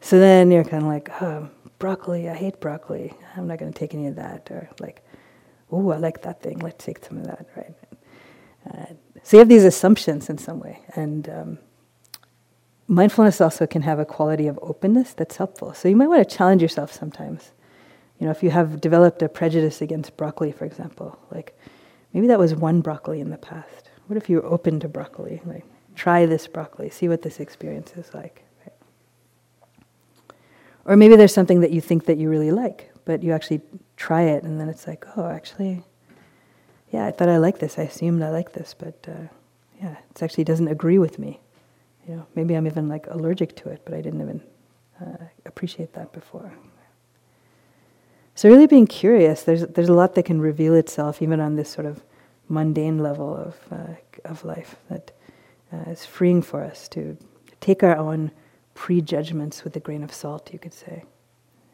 So 0.00 0.18
then 0.20 0.50
you're 0.50 0.64
kind 0.64 0.84
of 0.84 0.88
like, 0.88 1.10
oh, 1.20 1.48
broccoli, 1.78 2.28
I 2.28 2.34
hate 2.34 2.60
broccoli. 2.60 3.12
I'm 3.36 3.48
not 3.48 3.58
going 3.58 3.72
to 3.72 3.78
take 3.78 3.94
any 3.94 4.06
of 4.06 4.16
that. 4.16 4.48
Or 4.50 4.68
like, 4.78 5.02
oh, 5.72 5.90
I 5.90 5.96
like 5.96 6.22
that 6.22 6.42
thing. 6.42 6.58
Let's 6.58 6.84
take 6.84 7.04
some 7.04 7.18
of 7.18 7.26
that, 7.26 7.46
right? 7.56 7.74
Uh, 8.70 8.94
so 9.22 9.36
you 9.36 9.38
have 9.38 9.48
these 9.48 9.64
assumptions 9.64 10.30
in 10.30 10.38
some 10.38 10.60
way, 10.60 10.80
and 10.94 11.28
um, 11.28 11.58
mindfulness 12.86 13.40
also 13.40 13.66
can 13.66 13.82
have 13.82 13.98
a 13.98 14.04
quality 14.04 14.46
of 14.46 14.58
openness 14.62 15.14
that's 15.14 15.36
helpful. 15.36 15.74
So 15.74 15.88
you 15.88 15.96
might 15.96 16.08
want 16.08 16.28
to 16.28 16.36
challenge 16.36 16.62
yourself 16.62 16.92
sometimes. 16.92 17.52
You 18.18 18.26
know, 18.26 18.30
if 18.30 18.42
you 18.42 18.50
have 18.50 18.80
developed 18.80 19.22
a 19.22 19.28
prejudice 19.28 19.80
against 19.80 20.16
broccoli, 20.16 20.52
for 20.52 20.64
example, 20.64 21.18
like 21.30 21.58
maybe 22.12 22.26
that 22.28 22.38
was 22.38 22.54
one 22.54 22.80
broccoli 22.80 23.20
in 23.20 23.30
the 23.30 23.38
past. 23.38 23.90
What 24.06 24.16
if 24.16 24.28
you're 24.28 24.44
open 24.44 24.80
to 24.80 24.88
broccoli? 24.88 25.40
Like, 25.44 25.64
try 25.94 26.26
this 26.26 26.46
broccoli, 26.46 26.90
see 26.90 27.08
what 27.08 27.22
this 27.22 27.40
experience 27.40 27.92
is 27.96 28.12
like. 28.12 28.44
Right? 28.60 30.36
Or 30.84 30.96
maybe 30.96 31.16
there's 31.16 31.34
something 31.34 31.60
that 31.60 31.70
you 31.70 31.80
think 31.80 32.04
that 32.06 32.18
you 32.18 32.28
really 32.28 32.52
like, 32.52 32.92
but 33.04 33.22
you 33.22 33.32
actually 33.32 33.62
try 33.96 34.22
it, 34.22 34.44
and 34.44 34.60
then 34.60 34.68
it's 34.68 34.86
like, 34.86 35.06
oh, 35.16 35.26
actually, 35.26 35.82
yeah, 36.90 37.06
I 37.06 37.10
thought 37.10 37.28
I 37.28 37.38
liked 37.38 37.60
this. 37.60 37.78
I 37.78 37.82
assumed 37.82 38.22
I 38.22 38.30
liked 38.30 38.52
this, 38.52 38.74
but 38.78 39.06
uh, 39.08 39.28
yeah, 39.80 39.96
it 40.10 40.22
actually 40.22 40.44
doesn't 40.44 40.68
agree 40.68 40.98
with 40.98 41.18
me. 41.18 41.40
You 42.08 42.16
know, 42.16 42.26
maybe 42.34 42.54
I'm 42.54 42.66
even 42.66 42.88
like 42.88 43.06
allergic 43.08 43.56
to 43.56 43.70
it, 43.70 43.82
but 43.84 43.94
I 43.94 44.00
didn't 44.00 44.20
even 44.20 44.42
uh, 45.00 45.24
appreciate 45.46 45.94
that 45.94 46.12
before. 46.12 46.52
So 48.34 48.48
really 48.48 48.66
being 48.66 48.86
curious, 48.86 49.42
there's 49.44 49.62
there's 49.62 49.88
a 49.88 49.94
lot 49.94 50.14
that 50.14 50.24
can 50.24 50.40
reveal 50.40 50.74
itself 50.74 51.22
even 51.22 51.40
on 51.40 51.54
this 51.54 51.70
sort 51.70 51.86
of 51.86 52.02
mundane 52.48 52.98
level 52.98 53.34
of 53.34 53.56
uh, 53.70 53.94
of 54.24 54.44
life 54.44 54.76
that 54.90 55.12
uh, 55.72 55.90
is 55.90 56.04
freeing 56.04 56.42
for 56.42 56.62
us 56.62 56.88
to 56.88 57.16
take 57.60 57.82
our 57.82 57.96
own 57.96 58.30
prejudgments 58.74 59.64
with 59.64 59.76
a 59.76 59.80
grain 59.80 60.02
of 60.02 60.12
salt, 60.12 60.52
you 60.52 60.58
could 60.58 60.74
say, 60.74 61.04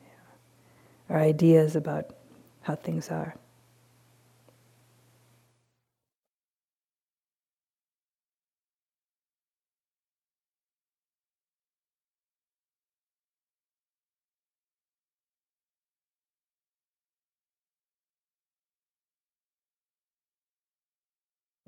yeah. 0.05 1.15
our 1.15 1.21
ideas 1.21 1.75
about 1.75 2.15
how 2.63 2.75
things 2.75 3.11
are. 3.11 3.35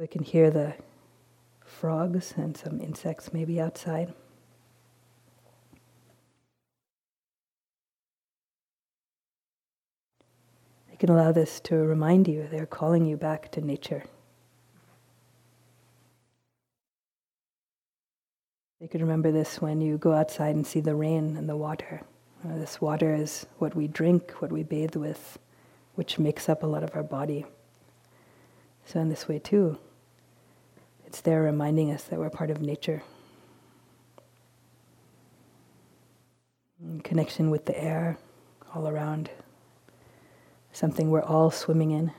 We 0.02 0.08
can 0.08 0.24
hear 0.24 0.50
the 0.50 0.74
frogs 1.64 2.34
and 2.36 2.56
some 2.56 2.80
insects 2.80 3.32
maybe 3.32 3.60
outside. 3.60 4.12
You 10.90 10.98
can 10.98 11.10
allow 11.10 11.30
this 11.30 11.60
to 11.60 11.76
remind 11.76 12.26
you 12.26 12.48
they're 12.50 12.66
calling 12.66 13.06
you 13.06 13.16
back 13.16 13.52
to 13.52 13.60
nature. 13.60 14.02
You 18.80 18.88
can 18.88 19.02
remember 19.02 19.30
this 19.30 19.60
when 19.60 19.80
you 19.80 19.98
go 19.98 20.14
outside 20.14 20.56
and 20.56 20.66
see 20.66 20.80
the 20.80 20.96
rain 20.96 21.36
and 21.36 21.48
the 21.48 21.54
water. 21.54 22.02
Uh, 22.44 22.58
this 22.58 22.80
water 22.80 23.14
is 23.14 23.46
what 23.58 23.76
we 23.76 23.86
drink, 23.86 24.32
what 24.40 24.50
we 24.50 24.64
bathe 24.64 24.96
with, 24.96 25.38
which 25.94 26.18
makes 26.18 26.48
up 26.48 26.64
a 26.64 26.66
lot 26.66 26.82
of 26.82 26.90
our 26.96 27.04
body. 27.04 27.46
So, 28.84 28.98
in 28.98 29.08
this 29.08 29.28
way, 29.28 29.38
too, 29.38 29.78
it's 31.12 31.20
there 31.20 31.42
reminding 31.42 31.90
us 31.92 32.04
that 32.04 32.18
we're 32.18 32.30
part 32.30 32.50
of 32.50 32.62
nature. 32.62 33.02
In 36.82 37.02
connection 37.02 37.50
with 37.50 37.66
the 37.66 37.78
air 37.78 38.16
all 38.74 38.88
around, 38.88 39.28
something 40.72 41.10
we're 41.10 41.20
all 41.20 41.50
swimming 41.50 41.90
in. 41.90 42.12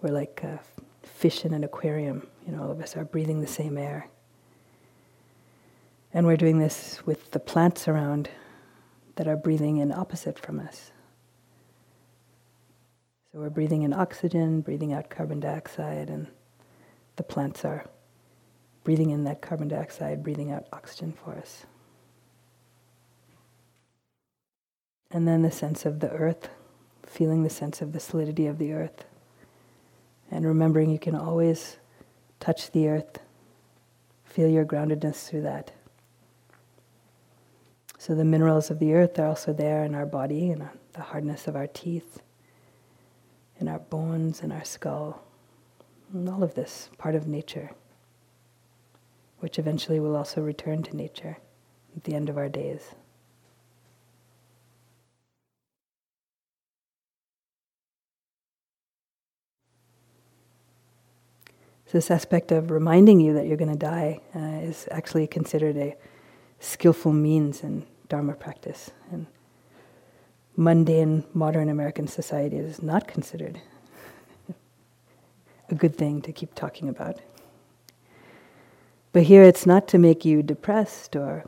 We're 0.00 0.14
like 0.14 0.42
a 0.42 0.58
fish 1.02 1.44
in 1.44 1.52
an 1.52 1.64
aquarium, 1.64 2.28
you 2.46 2.56
know, 2.56 2.62
all 2.62 2.70
of 2.70 2.80
us 2.80 2.96
are 2.96 3.04
breathing 3.04 3.42
the 3.42 3.46
same 3.46 3.76
air. 3.76 4.08
And 6.14 6.24
we're 6.26 6.38
doing 6.38 6.60
this 6.60 7.02
with 7.04 7.30
the 7.32 7.40
plants 7.40 7.86
around 7.88 8.30
that 9.16 9.28
are 9.28 9.36
breathing 9.36 9.76
in 9.76 9.92
opposite 9.92 10.38
from 10.38 10.60
us. 10.60 10.92
So 13.34 13.40
we're 13.40 13.50
breathing 13.50 13.82
in 13.82 13.92
oxygen, 13.92 14.60
breathing 14.60 14.92
out 14.92 15.10
carbon 15.10 15.40
dioxide, 15.40 16.08
and 16.08 16.28
the 17.16 17.24
plants 17.24 17.64
are 17.64 17.84
breathing 18.84 19.10
in 19.10 19.24
that 19.24 19.42
carbon 19.42 19.66
dioxide, 19.66 20.22
breathing 20.22 20.52
out 20.52 20.66
oxygen 20.72 21.12
for 21.12 21.32
us. 21.32 21.66
And 25.10 25.26
then 25.26 25.42
the 25.42 25.50
sense 25.50 25.84
of 25.84 25.98
the 25.98 26.10
earth, 26.12 26.48
feeling 27.02 27.42
the 27.42 27.50
sense 27.50 27.82
of 27.82 27.92
the 27.92 27.98
solidity 27.98 28.46
of 28.46 28.58
the 28.58 28.72
earth, 28.72 29.04
and 30.30 30.46
remembering 30.46 30.90
you 30.90 31.00
can 31.00 31.16
always 31.16 31.78
touch 32.38 32.70
the 32.70 32.86
earth, 32.86 33.18
feel 34.24 34.48
your 34.48 34.64
groundedness 34.64 35.28
through 35.28 35.42
that. 35.42 35.72
So 37.98 38.14
the 38.14 38.24
minerals 38.24 38.70
of 38.70 38.78
the 38.78 38.94
earth 38.94 39.18
are 39.18 39.26
also 39.26 39.52
there 39.52 39.82
in 39.82 39.96
our 39.96 40.06
body 40.06 40.52
and 40.52 40.68
the 40.92 41.02
hardness 41.02 41.48
of 41.48 41.56
our 41.56 41.66
teeth 41.66 42.20
in 43.64 43.70
our 43.70 43.78
bones, 43.78 44.42
and 44.42 44.52
our 44.52 44.62
skull, 44.62 45.22
and 46.12 46.28
all 46.28 46.42
of 46.42 46.54
this 46.54 46.90
part 46.98 47.14
of 47.14 47.26
nature, 47.26 47.70
which 49.38 49.58
eventually 49.58 49.98
will 49.98 50.14
also 50.14 50.42
return 50.42 50.82
to 50.82 50.94
nature 50.94 51.38
at 51.96 52.04
the 52.04 52.14
end 52.14 52.28
of 52.28 52.36
our 52.36 52.50
days. 52.50 52.94
This 61.90 62.10
aspect 62.10 62.52
of 62.52 62.70
reminding 62.70 63.20
you 63.20 63.32
that 63.32 63.46
you're 63.46 63.56
going 63.56 63.72
to 63.72 63.78
die 63.78 64.20
uh, 64.34 64.66
is 64.68 64.86
actually 64.90 65.26
considered 65.26 65.76
a 65.78 65.96
skillful 66.58 67.12
means 67.12 67.62
in 67.62 67.86
Dharma 68.08 68.34
practice. 68.34 68.90
And 69.10 69.26
mundane 70.56 71.24
modern 71.34 71.68
American 71.68 72.06
society 72.06 72.56
is 72.56 72.82
not 72.82 73.06
considered 73.08 73.60
a 75.70 75.74
good 75.74 75.96
thing 75.96 76.22
to 76.22 76.32
keep 76.32 76.54
talking 76.54 76.88
about. 76.88 77.20
But 79.12 79.24
here 79.24 79.42
it's 79.42 79.66
not 79.66 79.88
to 79.88 79.98
make 79.98 80.24
you 80.24 80.42
depressed 80.42 81.16
or 81.16 81.44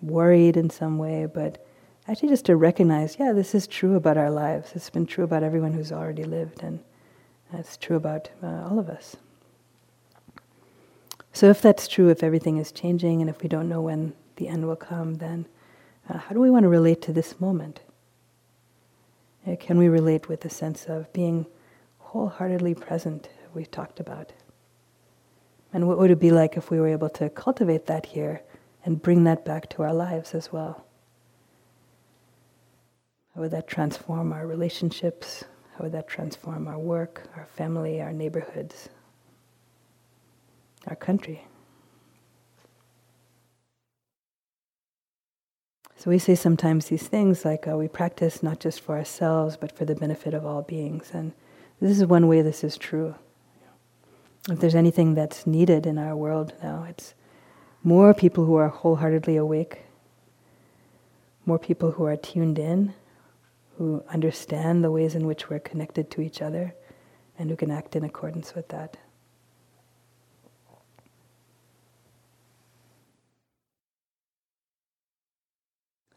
worried 0.00 0.56
in 0.56 0.70
some 0.70 0.98
way, 0.98 1.26
but 1.26 1.64
actually 2.08 2.28
just 2.28 2.46
to 2.46 2.56
recognize, 2.56 3.16
yeah, 3.18 3.32
this 3.32 3.54
is 3.54 3.66
true 3.66 3.96
about 3.96 4.16
our 4.16 4.30
lives. 4.30 4.72
It's 4.74 4.90
been 4.90 5.06
true 5.06 5.24
about 5.24 5.42
everyone 5.42 5.72
who's 5.72 5.92
already 5.92 6.24
lived, 6.24 6.62
and 6.62 6.80
it's 7.52 7.76
true 7.76 7.96
about 7.96 8.30
uh, 8.42 8.68
all 8.68 8.78
of 8.78 8.88
us. 8.88 9.16
So 11.32 11.48
if 11.48 11.62
that's 11.62 11.88
true, 11.88 12.08
if 12.08 12.22
everything 12.22 12.58
is 12.58 12.72
changing, 12.72 13.20
and 13.20 13.30
if 13.30 13.42
we 13.42 13.48
don't 13.48 13.68
know 13.68 13.80
when 13.80 14.14
the 14.36 14.48
end 14.48 14.66
will 14.66 14.76
come, 14.76 15.14
then 15.14 15.46
uh, 16.08 16.18
how 16.18 16.34
do 16.34 16.40
we 16.40 16.50
want 16.50 16.64
to 16.64 16.68
relate 16.68 17.02
to 17.02 17.12
this 17.12 17.40
moment? 17.40 17.80
Uh, 19.46 19.56
can 19.58 19.76
we 19.76 19.88
relate 19.88 20.28
with 20.28 20.44
a 20.44 20.50
sense 20.50 20.86
of 20.86 21.12
being 21.12 21.46
wholeheartedly 21.98 22.74
present, 22.74 23.28
we 23.54 23.64
talked 23.64 23.98
about? 23.98 24.32
And 25.72 25.88
what 25.88 25.98
would 25.98 26.10
it 26.10 26.20
be 26.20 26.30
like 26.30 26.56
if 26.56 26.70
we 26.70 26.78
were 26.78 26.88
able 26.88 27.08
to 27.10 27.28
cultivate 27.30 27.86
that 27.86 28.06
here 28.06 28.42
and 28.84 29.02
bring 29.02 29.24
that 29.24 29.44
back 29.44 29.68
to 29.70 29.82
our 29.82 29.92
lives 29.92 30.34
as 30.34 30.52
well? 30.52 30.84
How 33.34 33.40
would 33.40 33.50
that 33.50 33.66
transform 33.66 34.32
our 34.32 34.46
relationships? 34.46 35.44
How 35.74 35.84
would 35.84 35.92
that 35.92 36.06
transform 36.06 36.68
our 36.68 36.78
work, 36.78 37.22
our 37.34 37.46
family, 37.46 38.00
our 38.00 38.12
neighborhoods, 38.12 38.90
our 40.86 40.96
country? 40.96 41.46
So 46.02 46.10
we 46.10 46.18
say 46.18 46.34
sometimes 46.34 46.86
these 46.86 47.06
things 47.06 47.44
like 47.44 47.68
uh, 47.68 47.76
we 47.76 47.86
practice 47.86 48.42
not 48.42 48.58
just 48.58 48.80
for 48.80 48.96
ourselves, 48.96 49.56
but 49.56 49.70
for 49.70 49.84
the 49.84 49.94
benefit 49.94 50.34
of 50.34 50.44
all 50.44 50.62
beings. 50.62 51.12
And 51.14 51.30
this 51.80 51.96
is 51.96 52.04
one 52.04 52.26
way 52.26 52.42
this 52.42 52.64
is 52.64 52.76
true. 52.76 53.14
If 54.50 54.58
there's 54.58 54.74
anything 54.74 55.14
that's 55.14 55.46
needed 55.46 55.86
in 55.86 55.98
our 55.98 56.16
world 56.16 56.54
now, 56.60 56.86
it's 56.88 57.14
more 57.84 58.14
people 58.14 58.44
who 58.46 58.56
are 58.56 58.66
wholeheartedly 58.66 59.36
awake, 59.36 59.82
more 61.46 61.60
people 61.60 61.92
who 61.92 62.04
are 62.04 62.16
tuned 62.16 62.58
in, 62.58 62.94
who 63.78 64.02
understand 64.08 64.82
the 64.82 64.90
ways 64.90 65.14
in 65.14 65.24
which 65.24 65.48
we're 65.48 65.60
connected 65.60 66.10
to 66.10 66.20
each 66.20 66.42
other, 66.42 66.74
and 67.38 67.48
who 67.48 67.54
can 67.54 67.70
act 67.70 67.94
in 67.94 68.02
accordance 68.02 68.56
with 68.56 68.66
that. 68.70 68.96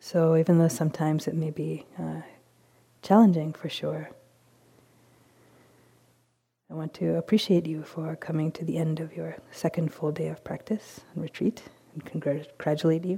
So, 0.05 0.35
even 0.35 0.59
though 0.59 0.67
sometimes 0.67 1.27
it 1.27 1.33
may 1.33 1.49
be 1.49 1.83
uh, 1.97 2.21
challenging 3.01 3.53
for 3.53 3.69
sure, 3.69 4.11
I 6.69 6.75
want 6.75 6.93
to 6.93 7.15
appreciate 7.17 7.65
you 7.65 7.81
for 7.81 8.15
coming 8.15 8.51
to 8.51 8.63
the 8.63 8.77
end 8.77 8.99
of 8.99 9.17
your 9.17 9.37
second 9.49 9.91
full 9.91 10.11
day 10.11 10.27
of 10.27 10.43
practice 10.43 11.01
and 11.11 11.23
retreat 11.23 11.63
and 11.95 12.05
congratulate 12.05 13.03
you. 13.03 13.17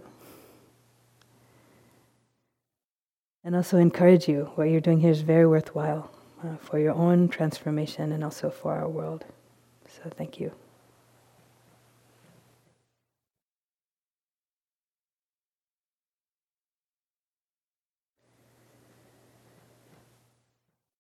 And 3.44 3.54
also 3.54 3.78
encourage 3.78 4.30
you. 4.30 4.52
What 4.56 4.70
you're 4.70 4.80
doing 4.80 5.02
here 5.02 5.12
is 5.12 5.20
very 5.20 5.46
worthwhile 5.46 6.10
uh, 6.42 6.56
for 6.56 6.80
your 6.80 6.94
own 6.94 7.28
transformation 7.28 8.14
and 8.14 8.24
also 8.24 8.50
for 8.50 8.72
our 8.72 8.88
world. 8.88 9.26
So, 9.90 10.10
thank 10.10 10.40
you. 10.40 10.54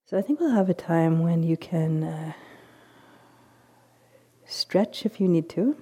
So 0.09 0.17
I 0.17 0.21
think 0.21 0.39
we'll 0.39 0.51
have 0.51 0.69
a 0.69 0.73
time 0.73 1.19
when 1.19 1.43
you 1.43 1.57
can 1.57 2.01
uh, 2.01 2.31
stretch 4.45 5.05
if 5.05 5.19
you 5.19 5.27
need 5.27 5.49
to. 5.49 5.75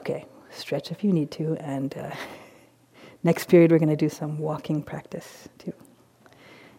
Okay, 0.00 0.26
stretch 0.50 0.90
if 0.92 1.02
you 1.02 1.10
need 1.10 1.30
to, 1.30 1.56
and 1.60 1.96
uh, 1.96 2.10
next 3.22 3.48
period 3.48 3.72
we're 3.72 3.78
going 3.78 3.88
to 3.88 3.96
do 3.96 4.10
some 4.10 4.36
walking 4.36 4.82
practice 4.82 5.48
too. 5.56 5.72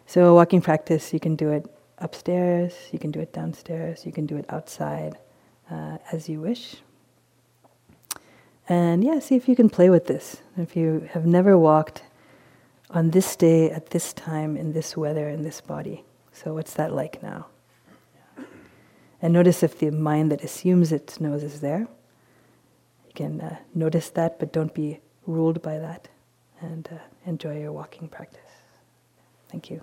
So, 0.06 0.32
walking 0.36 0.60
practice, 0.60 1.12
you 1.12 1.18
can 1.18 1.34
do 1.34 1.50
it 1.50 1.66
upstairs, 1.98 2.72
you 2.92 3.00
can 3.00 3.10
do 3.10 3.18
it 3.18 3.32
downstairs, 3.32 4.06
you 4.06 4.12
can 4.12 4.26
do 4.26 4.36
it 4.36 4.44
outside 4.48 5.18
uh, 5.70 5.98
as 6.12 6.28
you 6.28 6.40
wish. 6.40 6.76
And 8.68 9.02
yeah, 9.02 9.18
see 9.18 9.36
if 9.36 9.48
you 9.48 9.56
can 9.56 9.68
play 9.68 9.90
with 9.90 10.06
this. 10.06 10.42
If 10.56 10.76
you 10.76 11.08
have 11.12 11.26
never 11.26 11.58
walked 11.58 12.02
on 12.90 13.10
this 13.10 13.36
day, 13.36 13.70
at 13.70 13.90
this 13.90 14.12
time, 14.12 14.56
in 14.56 14.72
this 14.72 14.96
weather, 14.96 15.28
in 15.28 15.42
this 15.42 15.60
body. 15.60 16.04
So, 16.32 16.54
what's 16.54 16.74
that 16.74 16.92
like 16.92 17.22
now? 17.22 17.46
And 19.22 19.32
notice 19.32 19.62
if 19.62 19.78
the 19.78 19.90
mind 19.90 20.32
that 20.32 20.42
assumes 20.42 20.92
it 20.92 21.20
knows 21.20 21.42
is 21.42 21.60
there. 21.60 21.80
You 23.06 23.12
can 23.14 23.40
uh, 23.40 23.56
notice 23.74 24.08
that, 24.10 24.38
but 24.38 24.52
don't 24.52 24.72
be 24.72 25.00
ruled 25.26 25.60
by 25.62 25.78
that. 25.78 26.08
And 26.60 26.88
uh, 26.92 26.98
enjoy 27.26 27.60
your 27.60 27.72
walking 27.72 28.08
practice. 28.08 28.40
Thank 29.50 29.70
you. 29.70 29.82